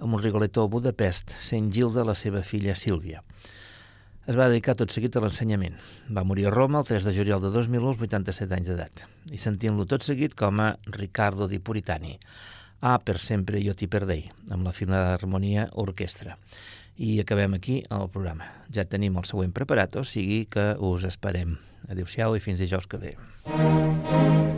amb 0.00 0.16
un 0.16 0.22
rigoletó 0.22 0.64
a 0.64 0.72
Budapest, 0.72 1.36
sent 1.38 1.70
Gilda 1.70 2.02
la 2.08 2.16
seva 2.18 2.42
filla 2.42 2.74
Sílvia. 2.74 3.22
Es 4.30 4.36
va 4.38 4.46
dedicar 4.46 4.76
tot 4.78 4.92
seguit 4.94 5.16
a 5.18 5.20
l'ensenyament. 5.24 5.74
Va 6.14 6.22
morir 6.22 6.44
a 6.46 6.50
Roma 6.54 6.78
el 6.78 6.86
3 6.86 7.02
de 7.08 7.14
juliol 7.16 7.40
de 7.42 7.48
2001, 7.50 7.88
als 7.90 7.98
87 7.98 8.54
anys 8.54 8.68
d'edat. 8.70 9.02
I 9.34 9.40
sentint-lo 9.42 9.88
tot 9.90 10.06
seguit 10.06 10.36
com 10.38 10.60
a 10.62 10.68
Riccardo 10.86 11.48
di 11.50 11.58
Puritani. 11.58 12.14
Ah, 12.78 13.00
per 13.02 13.18
sempre 13.18 13.58
jo 13.64 13.74
t'hi 13.74 13.90
perdei, 13.90 14.22
amb 14.54 14.68
la 14.68 14.74
Filharmonia 14.76 15.66
Orquestra. 15.82 16.36
I 17.02 17.18
acabem 17.24 17.58
aquí 17.58 17.80
el 17.90 18.06
programa. 18.14 18.46
Ja 18.70 18.86
tenim 18.86 19.18
el 19.18 19.26
següent 19.26 19.56
preparat, 19.56 19.98
o 19.98 20.06
sigui 20.06 20.44
que 20.46 20.76
us 20.78 21.08
esperem. 21.10 21.58
Adéu-siau 21.90 22.38
i 22.38 22.44
fins 22.44 22.62
dijous 22.62 22.86
que 22.86 23.02
ve. 23.02 23.16
mai, 23.50 24.49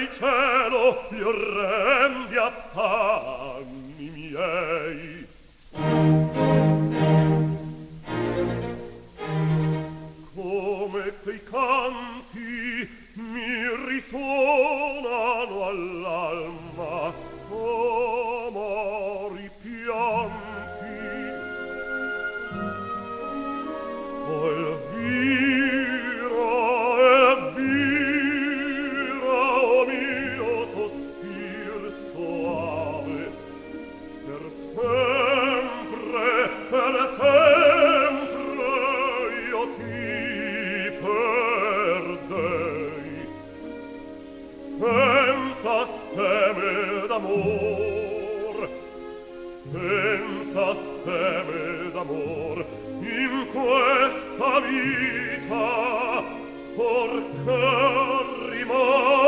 il 0.00 0.08
cielo 0.12 1.06
gli 1.10 1.20
orrendi 1.20 2.36
a 2.36 2.50
miei. 4.10 5.26
Come 10.34 11.14
quei 11.22 11.42
canti 11.44 12.88
mi 13.14 13.76
risuonano 13.88 15.66
all'alma 15.66 17.12
oh 17.50 18.29
senza 49.62 50.74
speme 50.74 51.90
d'amor 51.92 52.64
in 53.00 53.46
questa 53.52 54.60
vita 54.60 56.22
porca 56.74 57.60
rimane 58.48 59.19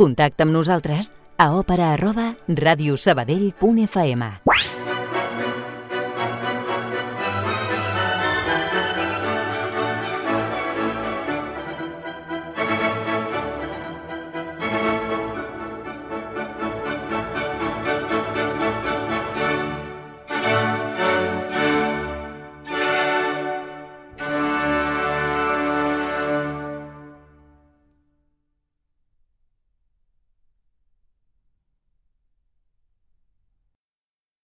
Contacta 0.00 0.46
amb 0.46 0.56
nosaltres 0.56 1.10
a 1.36 1.50
òpera 1.52 1.90
arroba 1.92 2.30
radiosabadell.fm. 2.64 4.79